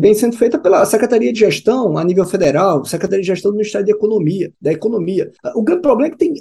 vem 0.00 0.14
sendo 0.14 0.36
feita 0.36 0.58
pela 0.58 0.84
Secretaria 0.86 1.32
de 1.32 1.38
Gestão 1.38 1.98
a 1.98 2.02
nível 2.02 2.24
federal, 2.24 2.84
Secretaria 2.84 3.20
de 3.20 3.26
Gestão 3.26 3.50
do 3.50 3.56
Ministério 3.58 3.86
da 3.86 3.92
Economia, 3.92 4.52
da 4.60 4.72
Economia. 4.72 5.30
O 5.54 5.62
grande 5.62 5.82
problema 5.82 6.08
é 6.08 6.10
que 6.10 6.18
tem 6.18 6.34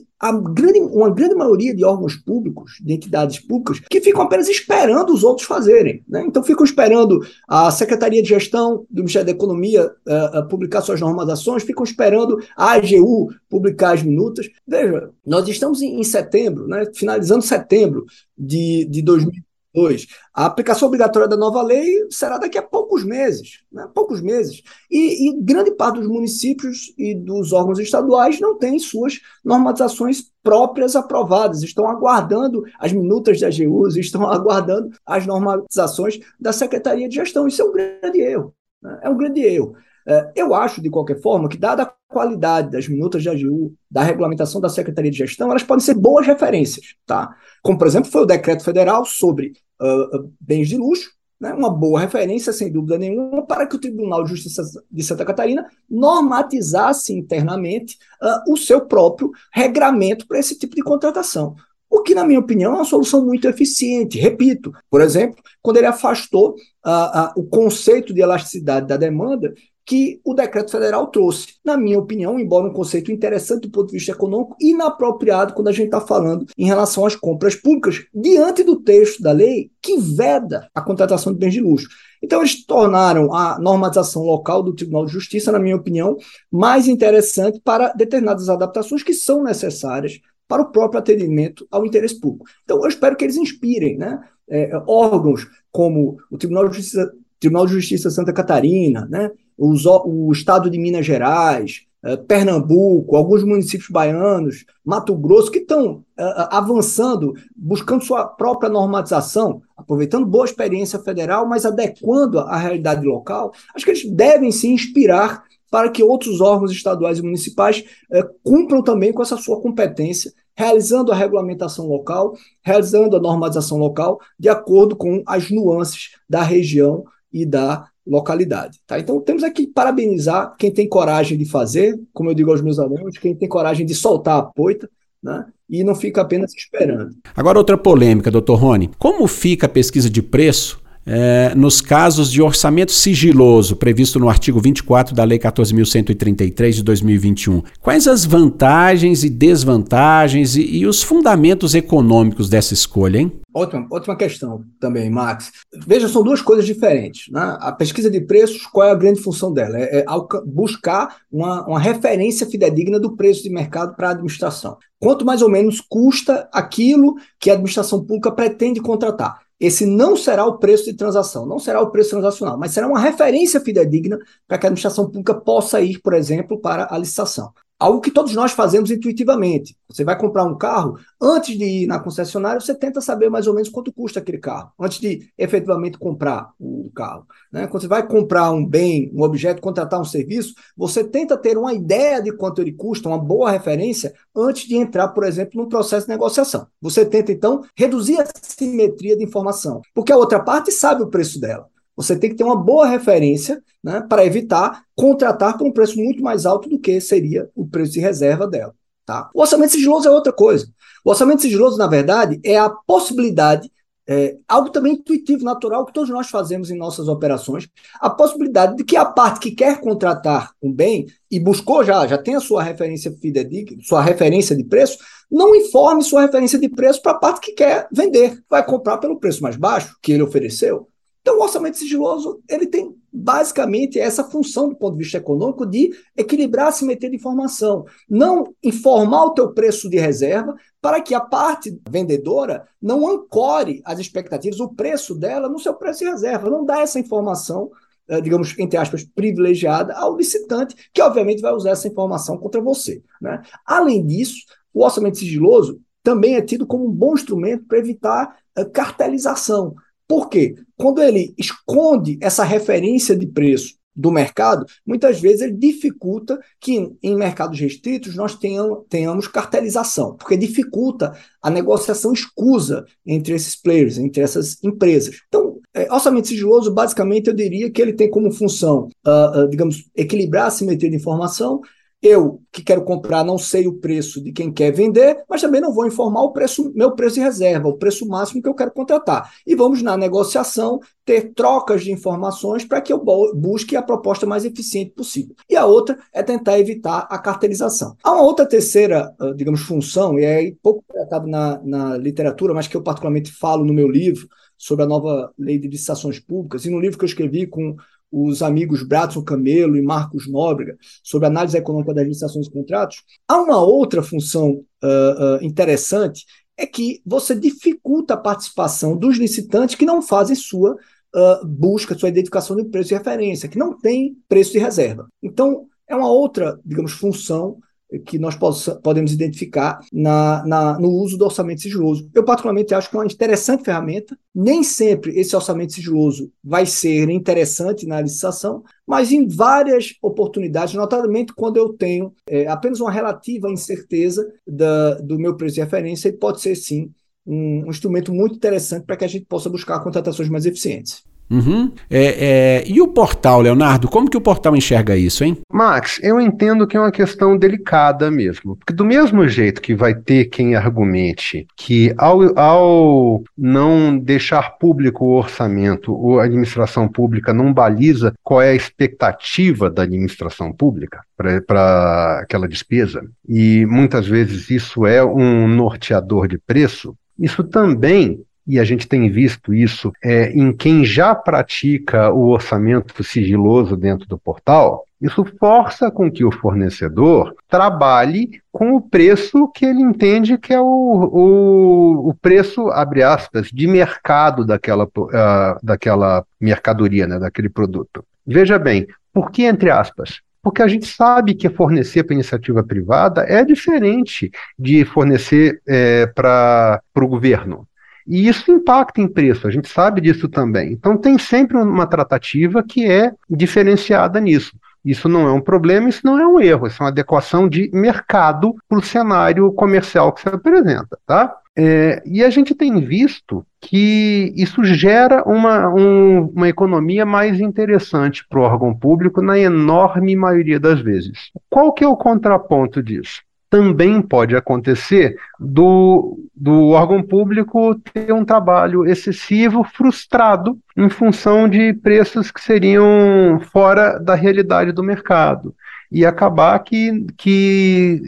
grande, 0.53 0.79
uma 0.79 1.09
grande 1.09 1.35
maioria 1.35 1.75
de 1.75 1.83
órgãos 1.83 2.15
públicos, 2.15 2.77
de 2.81 2.93
entidades 2.93 3.39
públicas, 3.39 3.81
que 3.89 3.99
ficam 3.99 4.21
apenas 4.21 4.47
esperando 4.47 5.13
os 5.13 5.23
outros 5.23 5.45
fazerem. 5.45 6.03
Né? 6.07 6.23
Então 6.25 6.41
ficam 6.41 6.63
esperando 6.63 7.19
a 7.47 7.69
Secretaria 7.71 8.23
de 8.23 8.29
Gestão 8.29 8.85
do 8.89 9.01
Ministério 9.01 9.25
da 9.25 9.33
Economia 9.33 9.85
uh, 9.85 10.47
publicar 10.47 10.81
suas 10.81 11.01
normatizações, 11.01 11.63
ficam 11.63 11.83
esperando 11.83 12.39
a 12.55 12.73
AGU 12.73 13.29
publicar 13.49 13.93
as 13.93 14.03
minutas. 14.03 14.47
Veja, 14.65 15.09
nós 15.25 15.47
estamos 15.47 15.81
em, 15.81 15.99
em 15.99 16.03
setembro, 16.03 16.67
né? 16.67 16.85
finalizando 16.93 17.41
setembro 17.41 18.05
de, 18.37 18.85
de 18.85 19.01
2020. 19.01 19.52
Dois, 19.73 20.05
a 20.31 20.45
aplicação 20.45 20.87
obrigatória 20.87 21.27
da 21.27 21.35
nova 21.35 21.59
lei 21.63 22.05
será 22.11 22.37
daqui 22.37 22.59
a 22.59 22.61
poucos 22.61 23.03
meses, 23.03 23.63
né? 23.71 23.89
poucos 23.91 24.21
meses. 24.21 24.61
E, 24.89 25.29
e, 25.29 25.41
grande 25.41 25.71
parte 25.71 25.99
dos 25.99 26.07
municípios 26.07 26.93
e 26.95 27.15
dos 27.15 27.51
órgãos 27.51 27.79
estaduais 27.79 28.39
não 28.39 28.55
tem 28.55 28.77
suas 28.77 29.19
normatizações 29.43 30.31
próprias 30.43 30.95
aprovadas, 30.95 31.63
estão 31.63 31.87
aguardando 31.87 32.63
as 32.77 32.93
minutas 32.93 33.39
da 33.39 33.47
AGUs, 33.47 33.95
estão 33.95 34.25
aguardando 34.29 34.91
as 35.03 35.25
normatizações 35.25 36.19
da 36.39 36.53
Secretaria 36.53 37.09
de 37.09 37.15
Gestão. 37.15 37.47
Isso 37.47 37.63
é 37.63 37.65
um 37.65 37.71
grande 37.71 38.19
erro. 38.19 38.53
Né? 38.79 38.99
É 39.01 39.09
um 39.09 39.17
grande 39.17 39.41
erro. 39.41 39.75
É, 40.05 40.31
eu 40.35 40.53
acho, 40.53 40.81
de 40.81 40.89
qualquer 40.89 41.19
forma, 41.21 41.47
que, 41.47 41.57
dada 41.57 41.83
a 41.83 41.93
qualidade 42.13 42.69
das 42.69 42.87
minutas 42.87 43.23
de 43.23 43.29
AGU, 43.29 43.73
da 43.89 44.03
regulamentação 44.03 44.61
da 44.61 44.69
Secretaria 44.69 45.09
de 45.09 45.17
Gestão, 45.17 45.49
elas 45.49 45.63
podem 45.63 45.83
ser 45.83 45.95
boas 45.95 46.27
referências, 46.27 46.95
tá? 47.05 47.35
Como, 47.61 47.77
por 47.77 47.87
exemplo, 47.87 48.11
foi 48.11 48.21
o 48.21 48.25
decreto 48.25 48.63
federal 48.63 49.05
sobre 49.05 49.53
uh, 49.81 50.31
bens 50.39 50.67
de 50.67 50.77
luxo, 50.77 51.11
né? 51.39 51.53
uma 51.53 51.69
boa 51.69 51.99
referência, 51.99 52.53
sem 52.53 52.71
dúvida 52.71 52.97
nenhuma, 52.97 53.45
para 53.45 53.67
que 53.67 53.75
o 53.75 53.79
Tribunal 53.79 54.23
de 54.23 54.29
Justiça 54.29 54.63
de 54.89 55.03
Santa 55.03 55.25
Catarina 55.25 55.65
normatizasse 55.89 57.13
internamente 57.13 57.97
uh, 58.21 58.51
o 58.51 58.57
seu 58.57 58.81
próprio 58.81 59.31
regramento 59.51 60.27
para 60.27 60.39
esse 60.39 60.57
tipo 60.57 60.75
de 60.75 60.81
contratação. 60.81 61.55
O 61.89 62.01
que, 62.01 62.15
na 62.15 62.25
minha 62.25 62.39
opinião, 62.39 62.73
é 62.73 62.75
uma 62.77 62.85
solução 62.85 63.23
muito 63.23 63.47
eficiente. 63.47 64.17
Repito, 64.17 64.73
por 64.89 64.99
exemplo, 64.99 65.43
quando 65.61 65.77
ele 65.77 65.85
afastou 65.85 66.55
uh, 66.83 67.39
o 67.39 67.43
conceito 67.43 68.13
de 68.13 68.21
elasticidade 68.21 68.87
da 68.87 68.97
demanda 68.97 69.53
que 69.85 70.21
o 70.23 70.33
decreto 70.33 70.71
federal 70.71 71.07
trouxe. 71.07 71.55
Na 71.63 71.77
minha 71.77 71.99
opinião, 71.99 72.39
embora 72.39 72.67
um 72.67 72.73
conceito 72.73 73.11
interessante 73.11 73.63
do 73.63 73.71
ponto 73.71 73.87
de 73.87 73.97
vista 73.97 74.11
econômico, 74.11 74.55
inapropriado 74.59 75.53
quando 75.53 75.67
a 75.67 75.71
gente 75.71 75.85
está 75.85 75.99
falando 75.99 76.45
em 76.57 76.65
relação 76.65 77.05
às 77.05 77.15
compras 77.15 77.55
públicas, 77.55 78.05
diante 78.13 78.63
do 78.63 78.77
texto 78.77 79.21
da 79.21 79.31
lei 79.31 79.71
que 79.81 79.97
veda 79.99 80.69
a 80.73 80.81
contratação 80.81 81.33
de 81.33 81.39
bens 81.39 81.53
de 81.53 81.61
luxo. 81.61 81.89
Então, 82.21 82.39
eles 82.39 82.65
tornaram 82.65 83.33
a 83.33 83.59
normatização 83.59 84.23
local 84.23 84.63
do 84.63 84.73
Tribunal 84.73 85.05
de 85.05 85.11
Justiça, 85.11 85.51
na 85.51 85.59
minha 85.59 85.75
opinião, 85.75 86.15
mais 86.49 86.87
interessante 86.87 87.59
para 87.61 87.91
determinadas 87.91 88.47
adaptações 88.47 89.03
que 89.03 89.13
são 89.13 89.43
necessárias 89.43 90.21
para 90.47 90.61
o 90.61 90.71
próprio 90.71 90.99
atendimento 90.99 91.67
ao 91.69 91.85
interesse 91.85 92.17
público. 92.19 92.45
Então, 92.63 92.81
eu 92.81 92.87
espero 92.87 93.17
que 93.17 93.25
eles 93.25 93.35
inspirem 93.35 93.97
né, 93.97 94.21
é, 94.49 94.71
órgãos 94.87 95.45
como 95.69 96.17
o 96.31 96.37
Tribunal 96.37 96.69
de 96.69 96.77
Justiça 96.77 97.11
Tribunal 97.43 97.65
de 97.65 97.73
Justiça 97.73 98.09
Santa 98.09 98.31
Catarina, 98.31 99.05
né, 99.11 99.29
os, 99.57 99.85
o 99.85 100.31
Estado 100.31 100.69
de 100.69 100.77
Minas 100.77 101.05
Gerais, 101.05 101.85
eh, 102.03 102.17
Pernambuco, 102.17 103.15
alguns 103.15 103.43
municípios 103.43 103.89
baianos, 103.89 104.65
Mato 104.83 105.15
Grosso, 105.15 105.49
que 105.49 105.59
estão 105.59 106.03
eh, 106.17 106.47
avançando, 106.51 107.33
buscando 107.55 108.03
sua 108.03 108.25
própria 108.25 108.69
normatização, 108.69 109.61
aproveitando 109.77 110.25
boa 110.25 110.43
experiência 110.43 110.99
federal, 110.99 111.47
mas 111.47 111.65
adequando 111.65 112.39
à 112.39 112.57
realidade 112.57 113.05
local, 113.05 113.53
acho 113.73 113.85
que 113.85 113.91
eles 113.91 114.05
devem 114.11 114.51
se 114.51 114.67
inspirar 114.67 115.43
para 115.71 115.89
que 115.89 116.03
outros 116.03 116.41
órgãos 116.41 116.71
estaduais 116.71 117.19
e 117.19 117.23
municipais 117.23 117.85
eh, 118.11 118.27
cumpram 118.43 118.83
também 118.83 119.13
com 119.13 119.21
essa 119.21 119.37
sua 119.37 119.61
competência, 119.61 120.33
realizando 120.55 121.11
a 121.11 121.15
regulamentação 121.15 121.87
local, 121.87 122.33
realizando 122.61 123.15
a 123.15 123.19
normatização 123.19 123.77
local, 123.77 124.19
de 124.37 124.49
acordo 124.49 124.95
com 124.95 125.23
as 125.25 125.49
nuances 125.49 126.11
da 126.29 126.43
região 126.43 127.05
e 127.31 127.45
da 127.45 127.87
localidade. 128.05 128.79
Tá? 128.85 128.99
Então 128.99 129.19
temos 129.21 129.43
aqui 129.43 129.65
que 129.65 129.73
parabenizar 129.73 130.55
quem 130.57 130.71
tem 130.71 130.87
coragem 130.87 131.37
de 131.37 131.45
fazer, 131.45 131.99
como 132.13 132.29
eu 132.29 132.33
digo 132.33 132.51
aos 132.51 132.61
meus 132.61 132.79
alunos, 132.79 133.17
quem 133.17 133.35
tem 133.35 133.47
coragem 133.47 133.85
de 133.85 133.95
soltar 133.95 134.39
a 134.39 134.43
poita, 134.43 134.89
né? 135.21 135.45
e 135.69 135.83
não 135.83 135.95
fica 135.95 136.21
apenas 136.21 136.53
esperando. 136.53 137.15
Agora 137.35 137.57
outra 137.57 137.77
polêmica, 137.77 138.29
doutor 138.29 138.55
Rony. 138.55 138.91
Como 138.99 139.25
fica 139.27 139.65
a 139.65 139.69
pesquisa 139.69 140.09
de 140.09 140.21
preço 140.21 140.82
é, 141.05 141.53
nos 141.55 141.81
casos 141.81 142.31
de 142.31 142.41
orçamento 142.41 142.91
sigiloso 142.91 143.75
previsto 143.75 144.19
no 144.19 144.29
artigo 144.29 144.59
24 144.59 145.13
da 145.13 145.23
Lei 145.23 145.37
14.133 145.37 146.71
de 146.71 146.83
2021. 146.83 147.61
Quais 147.81 148.07
as 148.07 148.25
vantagens 148.25 149.23
e 149.23 149.29
desvantagens 149.29 150.55
e, 150.55 150.77
e, 150.77 150.85
os 150.85 151.03
fundamentos 151.03 151.75
econômicos 151.75 152.49
dessa 152.49 152.73
escolha, 152.73 153.19
hein? 153.19 153.31
Ótima, 153.55 153.85
ótima 153.91 154.15
questão 154.15 154.63
também, 154.79 155.09
Max. 155.11 155.51
Veja, 155.85 156.07
são 156.07 156.23
duas 156.23 156.41
coisas 156.41 156.65
diferentes. 156.65 157.31
Né? 157.31 157.57
A 157.59 157.71
pesquisa 157.71 158.09
de 158.09 158.19
preços, 158.19 158.65
qual 158.65 158.87
é 158.87 158.91
a 158.91 158.95
grande 158.95 159.21
função 159.21 159.53
dela? 159.53 159.77
É, 159.77 159.99
é 159.99 160.05
buscar 160.45 161.17
uma, 161.31 161.67
uma 161.67 161.79
referência 161.79 162.47
fidedigna 162.47 162.99
do 162.99 163.15
preço 163.15 163.43
de 163.43 163.51
mercado 163.51 163.95
para 163.95 164.07
a 164.07 164.11
administração. 164.11 164.77
Quanto 164.99 165.25
mais 165.25 165.41
ou 165.41 165.49
menos 165.49 165.81
custa 165.81 166.47
aquilo 166.51 167.15
que 167.39 167.49
a 167.49 167.53
administração 167.53 168.03
pública 168.03 168.31
pretende 168.31 168.81
contratar 168.81 169.42
esse 169.65 169.85
não 169.85 170.17
será 170.17 170.45
o 170.45 170.57
preço 170.57 170.83
de 170.85 170.93
transação, 170.93 171.45
não 171.45 171.57
será 171.57 171.81
o 171.81 171.89
preço 171.89 172.09
transacional, 172.09 172.57
mas 172.57 172.71
será 172.71 172.85
uma 172.85 172.99
referência 172.99 173.61
fidedigna 173.61 174.19
para 174.45 174.57
que 174.57 174.65
a 174.65 174.67
administração 174.67 175.05
pública 175.05 175.33
possa 175.33 175.79
ir, 175.79 176.01
por 176.01 176.13
exemplo, 176.13 176.59
para 176.59 176.87
a 176.93 176.97
licitação. 176.97 177.53
Algo 177.79 177.99
que 177.99 178.11
todos 178.11 178.33
nós 178.33 178.51
fazemos 178.51 178.91
intuitivamente. 178.91 179.75
Você 179.89 180.03
vai 180.03 180.17
comprar 180.17 180.45
um 180.45 180.57
carro, 180.57 180.97
antes 181.21 181.57
de 181.57 181.65
ir 181.65 181.87
na 181.87 181.99
concessionária, 181.99 182.59
você 182.59 182.73
tenta 182.73 183.01
saber 183.01 183.29
mais 183.29 183.45
ou 183.45 183.53
menos 183.53 183.69
quanto 183.69 183.91
custa 183.91 184.19
aquele 184.19 184.37
carro, 184.37 184.71
antes 184.79 184.99
de 184.99 185.29
efetivamente 185.37 185.97
comprar 185.97 186.51
o 186.59 186.89
carro. 186.95 187.25
Né? 187.51 187.67
Quando 187.67 187.81
você 187.81 187.87
vai 187.87 188.07
comprar 188.07 188.51
um 188.51 188.65
bem, 188.65 189.11
um 189.13 189.21
objeto, 189.21 189.61
contratar 189.61 189.99
um 189.99 190.05
serviço, 190.05 190.53
você 190.77 191.03
tenta 191.03 191.37
ter 191.37 191.57
uma 191.57 191.73
ideia 191.73 192.21
de 192.21 192.31
quanto 192.31 192.61
ele 192.61 192.71
custa, 192.71 193.09
uma 193.09 193.17
boa 193.17 193.51
referência, 193.51 194.13
antes 194.35 194.67
de 194.67 194.75
entrar, 194.75 195.09
por 195.09 195.25
exemplo, 195.25 195.61
num 195.61 195.67
processo 195.67 196.05
de 196.05 196.13
negociação. 196.13 196.67
Você 196.81 197.05
tenta, 197.05 197.31
então, 197.31 197.63
reduzir 197.75 198.21
a 198.21 198.25
simetria 198.41 199.17
de 199.17 199.23
informação, 199.23 199.81
porque 199.93 200.13
a 200.13 200.17
outra 200.17 200.39
parte 200.39 200.71
sabe 200.71 201.03
o 201.03 201.09
preço 201.09 201.39
dela. 201.39 201.72
Você 201.95 202.17
tem 202.17 202.29
que 202.29 202.35
ter 202.35 202.43
uma 202.43 202.55
boa 202.55 202.87
referência 202.87 203.61
né, 203.83 204.01
para 204.01 204.25
evitar 204.25 204.83
contratar 204.95 205.57
por 205.57 205.67
um 205.67 205.71
preço 205.71 205.97
muito 205.97 206.23
mais 206.23 206.45
alto 206.45 206.69
do 206.69 206.79
que 206.79 206.99
seria 206.99 207.49
o 207.55 207.67
preço 207.67 207.93
de 207.93 207.99
reserva 207.99 208.47
dela. 208.47 208.73
Tá? 209.05 209.29
O 209.33 209.41
orçamento 209.41 209.73
sigiloso 209.73 210.07
é 210.07 210.11
outra 210.11 210.31
coisa. 210.31 210.67
O 211.03 211.09
orçamento 211.09 211.41
sigiloso, 211.41 211.77
na 211.77 211.87
verdade, 211.87 212.39
é 212.43 212.57
a 212.57 212.69
possibilidade, 212.69 213.69
é, 214.07 214.37
algo 214.47 214.69
também 214.69 214.93
intuitivo, 214.93 215.43
natural, 215.43 215.85
que 215.85 215.93
todos 215.93 216.09
nós 216.09 216.29
fazemos 216.29 216.71
em 216.71 216.77
nossas 216.77 217.07
operações, 217.07 217.67
a 217.99 218.09
possibilidade 218.09 218.77
de 218.77 218.83
que 218.83 218.95
a 218.95 219.05
parte 219.05 219.39
que 219.41 219.51
quer 219.51 219.81
contratar 219.81 220.51
um 220.61 220.71
bem 220.71 221.05
e 221.29 221.39
buscou 221.39 221.83
já, 221.83 222.07
já 222.07 222.17
tem 222.17 222.35
a 222.35 222.39
sua 222.39 222.63
referência 222.63 223.11
fidedigna, 223.11 223.81
sua 223.83 224.01
referência 224.01 224.55
de 224.55 224.63
preço, 224.63 224.97
não 225.29 225.55
informe 225.55 226.03
sua 226.03 226.21
referência 226.21 226.59
de 226.59 226.69
preço 226.69 227.01
para 227.01 227.13
a 227.13 227.17
parte 227.17 227.41
que 227.41 227.53
quer 227.53 227.87
vender. 227.91 228.41
Vai 228.49 228.65
comprar 228.65 228.97
pelo 228.99 229.19
preço 229.19 229.41
mais 229.41 229.55
baixo 229.55 229.97
que 230.01 230.11
ele 230.11 230.23
ofereceu. 230.23 230.87
Então, 231.23 231.39
o 231.39 231.41
orçamento 231.41 231.77
sigiloso 231.77 232.43
ele 232.49 232.67
tem 232.67 232.93
basicamente 233.11 233.97
essa 233.97 234.25
função 234.25 234.67
do 234.67 234.75
ponto 234.75 234.97
de 234.97 235.03
vista 235.03 235.17
econômico 235.17 235.65
de 235.65 235.89
equilibrar 236.17 236.67
a 236.67 236.71
simetria 236.71 237.09
de 237.09 237.15
informação, 237.15 237.85
não 238.09 238.53
informar 238.61 239.27
o 239.27 239.33
teu 239.33 239.53
preço 239.53 239.89
de 239.89 239.97
reserva 239.97 240.53
para 240.81 240.99
que 241.01 241.15
a 241.15 241.21
parte 241.21 241.79
vendedora 241.89 242.67
não 242.81 243.07
ancore 243.07 243.81
as 243.85 243.99
expectativas, 243.99 244.59
o 244.59 244.73
preço 244.73 245.15
dela 245.15 245.47
no 245.47 245.59
seu 245.59 245.73
preço 245.73 245.99
de 245.99 246.11
reserva, 246.11 246.49
não 246.49 246.65
dá 246.65 246.81
essa 246.81 246.99
informação 246.99 247.71
eh, 248.09 248.19
digamos, 248.19 248.53
entre 248.59 248.77
aspas, 248.77 249.05
privilegiada 249.05 249.93
ao 249.93 250.17
licitante, 250.17 250.75
que 250.93 251.01
obviamente 251.01 251.41
vai 251.41 251.53
usar 251.53 251.69
essa 251.69 251.87
informação 251.87 252.37
contra 252.37 252.59
você. 252.59 253.01
Né? 253.21 253.41
Além 253.65 254.05
disso, 254.05 254.41
o 254.73 254.83
orçamento 254.83 255.19
sigiloso 255.19 255.79
também 256.03 256.35
é 256.35 256.41
tido 256.41 256.67
como 256.67 256.85
um 256.85 256.91
bom 256.91 257.13
instrumento 257.13 257.63
para 257.65 257.77
evitar 257.77 258.37
uh, 258.59 258.69
cartelização. 258.69 259.73
Por 260.07 260.29
quê? 260.29 260.55
Quando 260.75 261.01
ele 261.01 261.33
esconde 261.37 262.17
essa 262.21 262.43
referência 262.43 263.15
de 263.15 263.25
preço 263.25 263.75
do 263.95 264.11
mercado, 264.11 264.65
muitas 264.85 265.19
vezes 265.19 265.41
ele 265.41 265.53
dificulta 265.53 266.39
que 266.59 266.91
em 267.01 267.15
mercados 267.15 267.59
restritos 267.59 268.15
nós 268.15 268.35
tenhamos, 268.35 269.27
cartelização, 269.27 270.15
porque 270.15 270.35
dificulta 270.35 271.13
a 271.41 271.49
negociação 271.49 272.11
escusa 272.11 272.85
entre 273.05 273.35
esses 273.35 273.55
players, 273.55 273.97
entre 273.97 274.21
essas 274.21 274.61
empresas. 274.63 275.19
Então, 275.27 275.59
é, 275.73 275.91
orçamento 275.91 276.27
sigiloso, 276.27 276.73
basicamente, 276.73 277.27
eu 277.27 277.35
diria 277.35 277.69
que 277.69 277.81
ele 277.81 277.93
tem 277.93 278.09
como 278.09 278.31
função, 278.31 278.89
uh, 279.05 279.43
uh, 279.43 279.49
digamos, 279.49 279.85
equilibrar 279.95 280.47
a 280.47 280.51
simetria 280.51 280.89
de 280.89 280.95
informação 280.95 281.61
eu 282.03 282.41
que 282.51 282.61
quero 282.61 282.83
comprar 282.83 283.23
não 283.23 283.37
sei 283.37 283.65
o 283.65 283.79
preço 283.79 284.21
de 284.21 284.33
quem 284.33 284.51
quer 284.51 284.71
vender, 284.71 285.23
mas 285.27 285.41
também 285.41 285.61
não 285.61 285.73
vou 285.73 285.87
informar 285.87 286.21
o 286.23 286.33
preço, 286.33 286.71
meu 286.75 286.91
preço 286.91 287.15
de 287.15 287.21
reserva, 287.21 287.69
o 287.69 287.77
preço 287.77 288.05
máximo 288.05 288.41
que 288.41 288.49
eu 288.49 288.53
quero 288.53 288.71
contratar. 288.71 289.31
E 289.47 289.55
vamos 289.55 289.81
na 289.81 289.95
negociação 289.95 290.81
ter 291.05 291.33
trocas 291.33 291.83
de 291.83 291.91
informações 291.91 292.65
para 292.65 292.81
que 292.81 292.91
eu 292.91 293.01
busque 293.33 293.75
a 293.75 293.81
proposta 293.81 294.25
mais 294.25 294.43
eficiente 294.43 294.91
possível. 294.91 295.33
E 295.49 295.55
a 295.55 295.65
outra 295.65 295.97
é 296.11 296.21
tentar 296.21 296.59
evitar 296.59 297.07
a 297.09 297.17
cartelização. 297.17 297.95
Há 298.03 298.11
uma 298.11 298.23
outra 298.23 298.45
terceira, 298.45 299.13
ah, 299.17 299.33
digamos, 299.35 299.61
função, 299.61 300.19
e 300.19 300.25
é 300.25 300.53
pouco 300.61 300.83
tratado 300.91 301.27
na, 301.27 301.61
na 301.63 301.97
literatura, 301.97 302.53
mas 302.53 302.67
que 302.67 302.75
eu 302.75 302.83
particularmente 302.83 303.31
falo 303.31 303.63
no 303.63 303.73
meu 303.73 303.89
livro 303.89 304.27
sobre 304.57 304.85
a 304.85 304.87
nova 304.87 305.33
lei 305.37 305.57
de 305.57 305.67
licitações 305.67 306.19
públicas, 306.19 306.65
e 306.65 306.69
no 306.69 306.79
livro 306.79 306.97
que 306.97 307.03
eu 307.03 307.09
escrevi 307.09 307.47
com 307.47 307.75
os 308.13 308.43
amigos 308.43 308.83
Bratson 308.83 309.23
Camelo 309.23 309.75
e 309.75 309.81
Marcos 309.81 310.29
Nóbrega, 310.29 310.77
sobre 311.03 311.27
análise 311.27 311.57
econômica 311.57 311.95
das 311.95 312.07
licitações 312.07 312.45
e 312.45 312.51
contratos, 312.51 313.03
há 313.27 313.41
uma 313.41 313.59
outra 313.59 314.03
função 314.03 314.63
uh, 314.83 315.39
uh, 315.41 315.43
interessante, 315.43 316.25
é 316.55 316.67
que 316.67 317.01
você 317.03 317.33
dificulta 317.33 318.13
a 318.13 318.17
participação 318.17 318.95
dos 318.95 319.17
licitantes 319.17 319.73
que 319.75 319.85
não 319.85 319.99
fazem 319.99 320.35
sua 320.35 320.73
uh, 320.75 321.47
busca, 321.47 321.97
sua 321.97 322.09
identificação 322.09 322.55
de 322.55 322.65
preço 322.65 322.89
de 322.89 322.95
referência, 322.95 323.49
que 323.49 323.57
não 323.57 323.75
tem 323.75 324.15
preço 324.29 324.51
de 324.51 324.59
reserva. 324.59 325.07
Então, 325.21 325.65
é 325.87 325.95
uma 325.95 326.11
outra, 326.11 326.59
digamos, 326.63 326.91
função 326.91 327.57
que 327.99 328.17
nós 328.17 328.35
possa, 328.35 328.75
podemos 328.75 329.11
identificar 329.13 329.79
na, 329.91 330.45
na, 330.45 330.79
no 330.79 330.89
uso 330.89 331.17
do 331.17 331.25
orçamento 331.25 331.61
sigiloso. 331.61 332.09
Eu, 332.13 332.23
particularmente, 332.23 332.73
acho 332.73 332.89
que 332.89 332.95
é 332.95 332.99
uma 332.99 333.05
interessante 333.05 333.63
ferramenta. 333.63 334.17
Nem 334.33 334.63
sempre 334.63 335.19
esse 335.19 335.35
orçamento 335.35 335.73
sigiloso 335.73 336.31
vai 336.43 336.65
ser 336.65 337.09
interessante 337.09 337.85
na 337.85 338.01
licitação, 338.01 338.63
mas 338.85 339.11
em 339.11 339.27
várias 339.27 339.95
oportunidades, 340.01 340.73
notadamente 340.73 341.33
quando 341.33 341.57
eu 341.57 341.69
tenho 341.73 342.13
é, 342.27 342.47
apenas 342.47 342.79
uma 342.79 342.91
relativa 342.91 343.51
incerteza 343.51 344.27
da, 344.45 344.95
do 344.95 345.19
meu 345.19 345.35
preço 345.35 345.55
de 345.55 345.61
referência, 345.61 346.07
ele 346.07 346.17
pode 346.17 346.41
ser, 346.41 346.55
sim, 346.55 346.91
um, 347.25 347.65
um 347.65 347.69
instrumento 347.69 348.13
muito 348.13 348.35
interessante 348.35 348.85
para 348.85 348.97
que 348.97 349.05
a 349.05 349.07
gente 349.07 349.25
possa 349.25 349.49
buscar 349.49 349.79
contratações 349.81 350.29
mais 350.29 350.45
eficientes. 350.45 351.03
Uhum. 351.29 351.71
É, 351.89 352.61
é, 352.61 352.63
e 352.67 352.81
o 352.81 352.87
portal, 352.87 353.41
Leonardo? 353.41 353.87
Como 353.87 354.09
que 354.09 354.17
o 354.17 354.21
portal 354.21 354.55
enxerga 354.55 354.95
isso, 354.95 355.23
hein? 355.23 355.37
Max, 355.51 355.99
eu 356.03 356.19
entendo 356.19 356.67
que 356.67 356.77
é 356.77 356.79
uma 356.79 356.91
questão 356.91 357.37
delicada 357.37 358.11
mesmo. 358.11 358.55
Porque 358.55 358.73
do 358.73 358.85
mesmo 358.85 359.27
jeito 359.27 359.61
que 359.61 359.73
vai 359.73 359.95
ter 359.95 360.25
quem 360.25 360.55
argumente 360.55 361.47
que 361.55 361.93
ao, 361.97 362.37
ao 362.37 363.23
não 363.37 363.97
deixar 363.97 364.57
público 364.57 365.05
o 365.05 365.17
orçamento, 365.17 366.19
a 366.19 366.25
administração 366.25 366.87
pública 366.87 367.33
não 367.33 367.53
baliza 367.53 368.13
qual 368.23 368.41
é 368.41 368.49
a 368.49 368.55
expectativa 368.55 369.69
da 369.69 369.83
administração 369.83 370.51
pública 370.51 371.01
para 371.17 372.19
aquela 372.21 372.47
despesa, 372.47 373.03
e 373.27 373.65
muitas 373.65 374.07
vezes 374.07 374.49
isso 374.49 374.85
é 374.85 375.03
um 375.03 375.47
norteador 375.47 376.27
de 376.27 376.37
preço, 376.37 376.95
isso 377.17 377.43
também 377.43 378.23
e 378.45 378.59
a 378.59 378.63
gente 378.63 378.87
tem 378.87 379.09
visto 379.09 379.53
isso 379.53 379.91
é, 380.03 380.31
em 380.31 380.51
quem 380.51 380.83
já 380.83 381.15
pratica 381.15 382.11
o 382.11 382.29
orçamento 382.29 383.03
sigiloso 383.03 383.77
dentro 383.77 384.07
do 384.07 384.17
portal, 384.17 384.85
isso 385.01 385.25
força 385.37 385.91
com 385.91 386.09
que 386.09 386.23
o 386.23 386.31
fornecedor 386.31 387.35
trabalhe 387.49 388.41
com 388.51 388.75
o 388.75 388.81
preço 388.81 389.49
que 389.49 389.65
ele 389.65 389.81
entende 389.81 390.37
que 390.37 390.53
é 390.53 390.61
o, 390.61 390.65
o, 390.65 392.09
o 392.09 392.15
preço, 392.21 392.69
abre 392.69 393.03
aspas, 393.03 393.47
de 393.47 393.67
mercado 393.67 394.45
daquela, 394.45 394.85
uh, 394.85 395.59
daquela 395.61 396.25
mercadoria, 396.39 397.05
né, 397.05 397.19
daquele 397.19 397.49
produto. 397.49 398.05
Veja 398.25 398.57
bem, 398.57 398.87
por 399.13 399.29
que 399.29 399.43
entre 399.43 399.69
aspas? 399.69 400.21
Porque 400.41 400.61
a 400.61 400.67
gente 400.67 400.85
sabe 400.85 401.33
que 401.33 401.49
fornecer 401.49 402.03
para 402.03 402.13
iniciativa 402.13 402.63
privada 402.63 403.25
é 403.27 403.43
diferente 403.43 404.31
de 404.57 404.83
fornecer 404.83 405.61
é, 405.67 406.05
para 406.07 406.81
o 406.95 407.07
governo. 407.07 407.67
E 408.07 408.27
isso 408.27 408.51
impacta 408.51 409.01
em 409.01 409.07
preço, 409.07 409.47
a 409.47 409.51
gente 409.51 409.69
sabe 409.69 410.01
disso 410.01 410.27
também. 410.27 410.71
Então 410.71 410.97
tem 410.97 411.17
sempre 411.17 411.57
uma 411.57 411.87
tratativa 411.87 412.63
que 412.63 412.85
é 412.85 413.11
diferenciada 413.29 414.19
nisso. 414.19 414.55
Isso 414.83 415.07
não 415.07 415.27
é 415.27 415.31
um 415.31 415.39
problema, 415.39 415.87
isso 415.87 416.01
não 416.03 416.19
é 416.19 416.27
um 416.27 416.39
erro, 416.39 416.67
isso 416.67 416.81
é 416.81 416.85
uma 416.85 416.91
adequação 416.91 417.47
de 417.47 417.69
mercado 417.73 418.53
para 418.67 418.77
o 418.77 418.83
cenário 418.83 419.51
comercial 419.53 420.11
que 420.11 420.21
se 420.21 420.27
apresenta, 420.27 420.97
tá? 421.05 421.33
É, 421.55 422.01
e 422.05 422.23
a 422.23 422.29
gente 422.29 422.55
tem 422.55 422.81
visto 422.81 423.45
que 423.61 424.33
isso 424.35 424.63
gera 424.63 425.23
uma, 425.23 425.69
um, 425.69 426.25
uma 426.35 426.49
economia 426.49 427.05
mais 427.05 427.39
interessante 427.39 428.25
para 428.27 428.39
o 428.39 428.43
órgão 428.43 428.73
público 428.73 429.21
na 429.21 429.37
enorme 429.37 430.15
maioria 430.15 430.59
das 430.59 430.81
vezes. 430.81 431.31
Qual 431.49 431.71
que 431.71 431.83
é 431.83 431.87
o 431.87 431.95
contraponto 431.95 432.81
disso? 432.81 433.21
Também 433.53 434.01
pode 434.01 434.35
acontecer 434.35 435.15
do, 435.39 436.17
do 436.35 436.69
órgão 436.69 437.03
público 437.03 437.75
ter 437.75 438.11
um 438.11 438.25
trabalho 438.25 438.83
excessivo, 438.83 439.63
frustrado, 439.63 440.57
em 440.75 440.89
função 440.89 441.47
de 441.47 441.71
preços 441.71 442.31
que 442.31 442.41
seriam 442.41 443.39
fora 443.51 443.99
da 443.99 444.15
realidade 444.15 444.71
do 444.71 444.81
mercado. 444.81 445.53
E 445.91 446.03
acabar 446.03 446.57
que, 446.63 447.05
que 447.15 448.01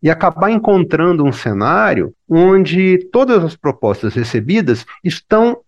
e 0.00 0.08
acabar 0.08 0.52
encontrando 0.52 1.24
um 1.24 1.32
cenário 1.32 2.14
onde 2.28 3.08
todas 3.12 3.42
as 3.42 3.56
propostas 3.56 4.14
recebidas 4.14 4.86
estão 5.02 5.58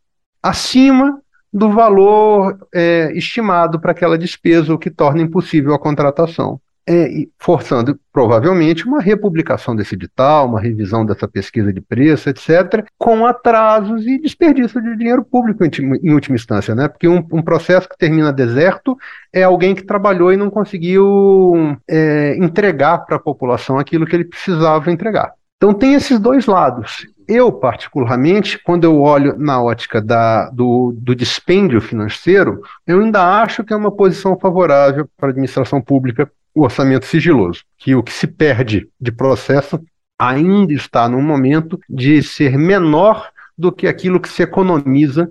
acima 0.41 1.21
do 1.53 1.73
valor 1.73 2.57
é, 2.73 3.11
estimado 3.17 3.81
para 3.81 3.91
aquela 3.91 4.17
despesa, 4.17 4.73
o 4.73 4.79
que 4.79 4.91
torna 4.91 5.23
impossível 5.23 5.75
a 5.75 5.79
contratação 5.79 6.61
é, 6.89 7.27
forçando 7.39 7.99
provavelmente 8.13 8.87
uma 8.87 9.01
republicação 9.01 9.75
desse 9.75 9.95
edital, 9.95 10.47
uma 10.47 10.61
revisão 10.61 11.07
dessa 11.07 11.29
pesquisa 11.29 11.73
de 11.73 11.81
preço, 11.81 12.29
etc., 12.29 12.85
com 12.99 13.25
atrasos 13.25 14.07
e 14.07 14.19
desperdício 14.19 14.83
de 14.83 14.97
dinheiro 14.97 15.25
público 15.25 15.65
em, 15.65 16.13
última 16.13 16.37
instância, 16.37 16.75
né? 16.75 16.89
Porque 16.89 17.09
um, 17.09 17.25
um, 17.33 17.43
processo 17.43 17.89
que 17.89 17.97
termina 17.97 18.33
deserto 18.33 18.97
é 19.33 19.43
alguém 19.43 19.75
que 19.75 19.85
trabalhou 19.85 20.33
e 20.33 20.37
não 20.37 20.51
conseguiu 20.51 21.77
é, 21.89 22.37
entregar 22.37 22.99
para 22.99 23.17
a 23.17 23.21
população 23.21 23.79
aquilo 23.79 24.07
que 24.07 24.17
ele 24.17 24.25
precisava 24.25 24.91
entregar. 24.91 25.33
Então 25.57 25.73
tem 25.73 25.95
esses 25.95 26.19
dois 26.19 26.47
lados. 26.47 27.07
Eu, 27.29 27.53
particularmente, 27.53 28.59
quando 28.63 28.83
eu 28.83 29.01
olho 29.01 29.39
na 29.39 29.63
ótica 29.63 30.03
da, 30.03 30.51
do, 30.51 30.93
do 30.99 31.15
dispêndio 31.15 31.81
financeiro, 31.81 32.61
eu 32.85 33.01
ainda 33.01 33.41
acho 33.41 33.63
que 33.63 33.73
é 33.73 33.77
uma 33.77 33.93
posição 33.93 34.37
favorável 34.37 35.09
para 35.17 35.29
a 35.29 35.31
administração 35.31 35.81
pública 35.81 36.29
o 36.55 36.63
orçamento 36.63 37.07
sigiloso, 37.07 37.63
que 37.79 37.95
o 37.95 38.03
que 38.03 38.13
se 38.13 38.27
perde 38.27 38.89
de 39.01 39.13
processo 39.13 39.81
ainda 40.19 40.73
está 40.73 41.09
no 41.09 41.21
momento 41.21 41.81
de 41.89 42.23
ser 42.23 42.57
menor 42.57 43.29
do 43.57 43.73
que 43.73 43.87
aquilo 43.87 44.21
que 44.21 44.29
se 44.29 44.43
economiza 44.43 45.31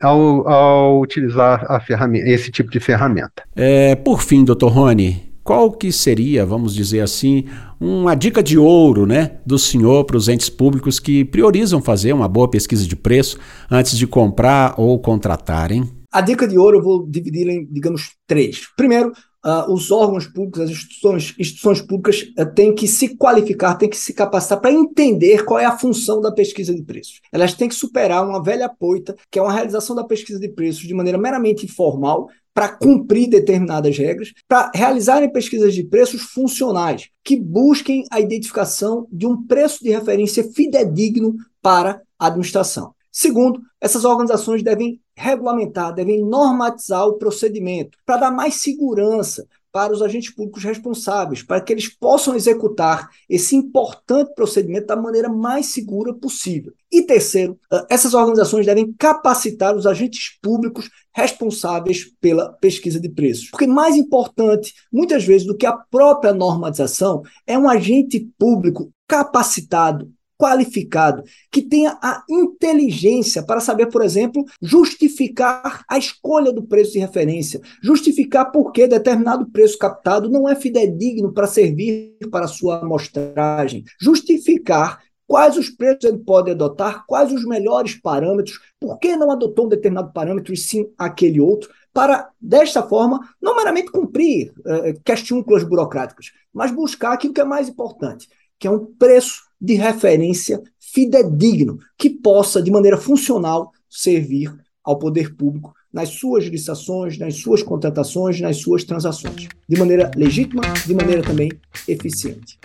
ao, 0.00 0.48
ao 0.48 1.00
utilizar 1.00 1.64
a 1.70 1.80
ferramenta, 1.80 2.28
esse 2.28 2.50
tipo 2.50 2.70
de 2.70 2.80
ferramenta. 2.80 3.42
É, 3.54 3.94
por 3.94 4.22
fim, 4.22 4.44
doutor 4.44 4.72
Rony, 4.72 5.34
qual 5.42 5.70
que 5.70 5.92
seria, 5.92 6.44
vamos 6.44 6.74
dizer 6.74 7.00
assim, 7.00 7.44
uma 7.78 8.14
dica 8.14 8.42
de 8.42 8.58
ouro 8.58 9.06
né, 9.06 9.32
do 9.44 9.58
senhor 9.58 10.04
para 10.04 10.16
os 10.16 10.28
entes 10.28 10.48
públicos 10.48 10.98
que 10.98 11.24
priorizam 11.24 11.82
fazer 11.82 12.12
uma 12.12 12.28
boa 12.28 12.48
pesquisa 12.48 12.86
de 12.86 12.96
preço 12.96 13.38
antes 13.70 13.96
de 13.96 14.06
comprar 14.06 14.74
ou 14.78 14.98
contratar, 14.98 15.70
hein? 15.70 15.88
A 16.10 16.20
dica 16.20 16.46
de 16.46 16.56
ouro 16.56 16.78
eu 16.78 16.82
vou 16.82 17.06
dividir 17.06 17.48
em, 17.48 17.66
digamos, 17.70 18.12
três. 18.26 18.62
Primeiro, 18.76 19.12
uh, 19.44 19.72
os 19.72 19.90
órgãos 19.90 20.26
públicos, 20.26 20.60
as 20.60 20.70
instituições, 20.70 21.34
instituições 21.38 21.80
públicas 21.82 22.22
uh, 22.38 22.46
têm 22.54 22.74
que 22.74 22.88
se 22.88 23.16
qualificar, 23.16 23.74
têm 23.74 23.88
que 23.88 23.96
se 23.96 24.14
capacitar 24.14 24.60
para 24.60 24.72
entender 24.72 25.44
qual 25.44 25.60
é 25.60 25.64
a 25.64 25.76
função 25.76 26.20
da 26.20 26.32
pesquisa 26.32 26.74
de 26.74 26.82
preços. 26.82 27.20
Elas 27.30 27.54
têm 27.54 27.68
que 27.68 27.74
superar 27.74 28.26
uma 28.26 28.42
velha 28.42 28.68
poita, 28.68 29.14
que 29.30 29.38
é 29.38 29.42
uma 29.42 29.52
realização 29.52 29.94
da 29.94 30.04
pesquisa 30.04 30.40
de 30.40 30.48
preços 30.48 30.82
de 30.82 30.94
maneira 30.94 31.18
meramente 31.18 31.66
informal, 31.66 32.28
para 32.54 32.68
cumprir 32.68 33.28
determinadas 33.28 33.98
regras, 33.98 34.32
para 34.46 34.70
realizarem 34.72 35.32
pesquisas 35.32 35.74
de 35.74 35.82
preços 35.82 36.22
funcionais, 36.22 37.08
que 37.24 37.36
busquem 37.36 38.04
a 38.12 38.20
identificação 38.20 39.08
de 39.10 39.26
um 39.26 39.44
preço 39.44 39.82
de 39.82 39.90
referência 39.90 40.44
fidedigno 40.52 41.34
para 41.60 42.00
a 42.16 42.28
administração. 42.28 42.94
Segundo, 43.10 43.60
essas 43.80 44.04
organizações 44.04 44.62
devem 44.62 45.00
regulamentar, 45.16 45.94
devem 45.94 46.24
normatizar 46.24 47.06
o 47.06 47.18
procedimento 47.18 47.98
para 48.04 48.18
dar 48.18 48.30
mais 48.30 48.54
segurança 48.54 49.46
para 49.74 49.92
os 49.92 50.00
agentes 50.00 50.32
públicos 50.32 50.62
responsáveis, 50.62 51.42
para 51.42 51.60
que 51.60 51.72
eles 51.72 51.88
possam 51.88 52.36
executar 52.36 53.10
esse 53.28 53.56
importante 53.56 54.32
procedimento 54.32 54.86
da 54.86 54.94
maneira 54.94 55.28
mais 55.28 55.66
segura 55.66 56.14
possível. 56.14 56.72
E 56.92 57.02
terceiro, 57.02 57.58
ah, 57.72 57.84
essas 57.90 58.14
organizações 58.14 58.64
devem 58.64 58.94
capacitar 58.96 59.74
os 59.74 59.84
agentes 59.84 60.38
públicos 60.40 60.88
responsáveis 61.12 62.04
pela 62.20 62.52
pesquisa 62.52 63.00
de 63.00 63.08
preços. 63.08 63.50
Porque 63.50 63.66
mais 63.66 63.96
importante, 63.96 64.72
muitas 64.92 65.24
vezes, 65.24 65.44
do 65.44 65.56
que 65.56 65.66
a 65.66 65.72
própria 65.72 66.32
normatização, 66.32 67.22
é 67.44 67.58
um 67.58 67.68
agente 67.68 68.28
público 68.38 68.92
capacitado, 69.08 70.08
qualificado, 70.38 71.22
que 71.50 71.62
tenha 71.62 71.98
a 72.02 72.24
inteligência 72.28 73.42
para 73.42 73.60
saber, 73.60 73.86
por 73.86 74.02
exemplo, 74.02 74.44
justificar 74.60 75.84
a 75.88 75.96
escolha 75.96 76.52
do 76.52 76.64
preço 76.64 76.92
de 76.92 76.98
referência, 76.98 77.60
justificar 77.82 78.50
por 78.50 78.72
que 78.72 78.86
determinado 78.86 79.50
preço 79.50 79.78
captado 79.78 80.28
não 80.28 80.48
é 80.48 80.54
fidedigno 80.54 81.32
para 81.32 81.46
servir 81.46 82.16
para 82.30 82.48
sua 82.48 82.80
amostragem, 82.80 83.84
justificar 84.00 85.00
quais 85.26 85.56
os 85.56 85.70
preços 85.70 86.04
ele 86.04 86.18
pode 86.18 86.50
adotar, 86.50 87.04
quais 87.06 87.32
os 87.32 87.44
melhores 87.44 87.94
parâmetros, 87.94 88.60
por 88.78 88.98
que 88.98 89.16
não 89.16 89.30
adotou 89.30 89.66
um 89.66 89.68
determinado 89.68 90.12
parâmetro 90.12 90.52
e 90.52 90.56
sim 90.56 90.86
aquele 90.98 91.40
outro, 91.40 91.70
para, 91.92 92.28
desta 92.40 92.82
forma, 92.82 93.20
não 93.40 93.56
meramente 93.56 93.90
cumprir 93.90 94.52
uh, 94.58 95.00
questões 95.04 95.44
burocráticas, 95.64 96.32
mas 96.52 96.72
buscar 96.72 97.12
aquilo 97.12 97.32
que 97.32 97.40
é 97.40 97.44
mais 97.44 97.68
importante, 97.68 98.28
que 98.58 98.66
é 98.66 98.70
um 98.70 98.84
preço 98.84 99.42
de 99.60 99.74
referência 99.74 100.62
fidedigno, 100.78 101.78
que 101.98 102.10
possa, 102.10 102.62
de 102.62 102.70
maneira 102.70 102.96
funcional, 102.96 103.72
servir 103.88 104.54
ao 104.82 104.98
poder 104.98 105.34
público 105.34 105.74
nas 105.92 106.08
suas 106.08 106.44
licitações, 106.44 107.16
nas 107.18 107.36
suas 107.36 107.62
contratações, 107.62 108.40
nas 108.40 108.56
suas 108.56 108.82
transações, 108.82 109.48
de 109.68 109.78
maneira 109.78 110.10
legítima, 110.16 110.62
de 110.84 110.92
maneira 110.94 111.22
também 111.22 111.50
eficiente. 111.86 112.58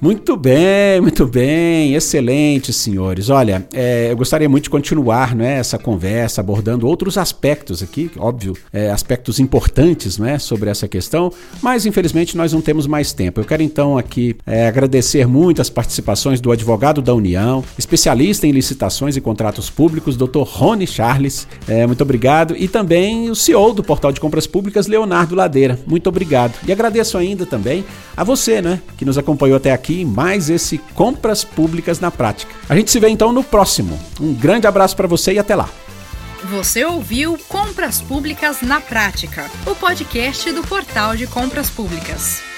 Muito 0.00 0.36
bem, 0.36 1.00
muito 1.00 1.26
bem, 1.26 1.94
excelente, 1.94 2.72
senhores. 2.72 3.30
Olha, 3.30 3.66
é, 3.72 4.10
eu 4.10 4.16
gostaria 4.16 4.48
muito 4.48 4.64
de 4.64 4.70
continuar 4.70 5.34
né, 5.34 5.58
essa 5.58 5.78
conversa 5.78 6.40
abordando 6.40 6.86
outros 6.86 7.16
aspectos 7.16 7.82
aqui, 7.82 8.10
óbvio, 8.18 8.54
é, 8.72 8.90
aspectos 8.90 9.40
importantes 9.40 10.18
né, 10.18 10.38
sobre 10.38 10.68
essa 10.68 10.86
questão, 10.86 11.32
mas 11.62 11.86
infelizmente 11.86 12.36
nós 12.36 12.52
não 12.52 12.60
temos 12.60 12.86
mais 12.86 13.12
tempo. 13.12 13.40
Eu 13.40 13.44
quero 13.44 13.62
então 13.62 13.96
aqui 13.96 14.36
é, 14.46 14.66
agradecer 14.66 15.26
muito 15.26 15.62
as 15.62 15.70
participações 15.70 16.40
do 16.40 16.52
advogado 16.52 17.00
da 17.00 17.14
União, 17.14 17.64
especialista 17.78 18.46
em 18.46 18.52
licitações 18.52 19.16
e 19.16 19.20
contratos 19.20 19.70
públicos, 19.70 20.16
Dr. 20.16 20.42
Rony 20.42 20.86
Charles. 20.86 21.46
É, 21.66 21.86
muito 21.86 22.02
obrigado. 22.02 22.54
E 22.58 22.68
também 22.68 23.30
o 23.30 23.34
CEO 23.34 23.72
do 23.72 23.82
Portal 23.82 24.12
de 24.12 24.20
Compras 24.20 24.46
Públicas, 24.46 24.86
Leonardo 24.86 25.34
Ladeira. 25.34 25.78
Muito 25.86 26.08
obrigado. 26.08 26.54
E 26.66 26.72
agradeço 26.72 27.16
ainda 27.16 27.46
também 27.46 27.84
a 28.16 28.22
você, 28.22 28.60
né, 28.60 28.80
que 28.98 29.04
nos 29.04 29.16
acompanhou 29.16 29.56
até 29.56 29.72
aqui 29.72 29.93
aqui 29.94 30.04
mais 30.04 30.50
esse 30.50 30.78
Compras 30.94 31.44
Públicas 31.44 32.00
na 32.00 32.10
Prática. 32.10 32.52
A 32.68 32.74
gente 32.74 32.90
se 32.90 32.98
vê 32.98 33.08
então 33.08 33.32
no 33.32 33.44
próximo. 33.44 33.98
Um 34.20 34.34
grande 34.34 34.66
abraço 34.66 34.96
para 34.96 35.06
você 35.06 35.34
e 35.34 35.38
até 35.38 35.54
lá. 35.54 35.68
Você 36.50 36.84
ouviu 36.84 37.38
Compras 37.48 38.02
Públicas 38.02 38.60
na 38.60 38.80
Prática, 38.80 39.48
o 39.66 39.74
podcast 39.74 40.50
do 40.52 40.62
Portal 40.62 41.16
de 41.16 41.26
Compras 41.26 41.70
Públicas. 41.70 42.53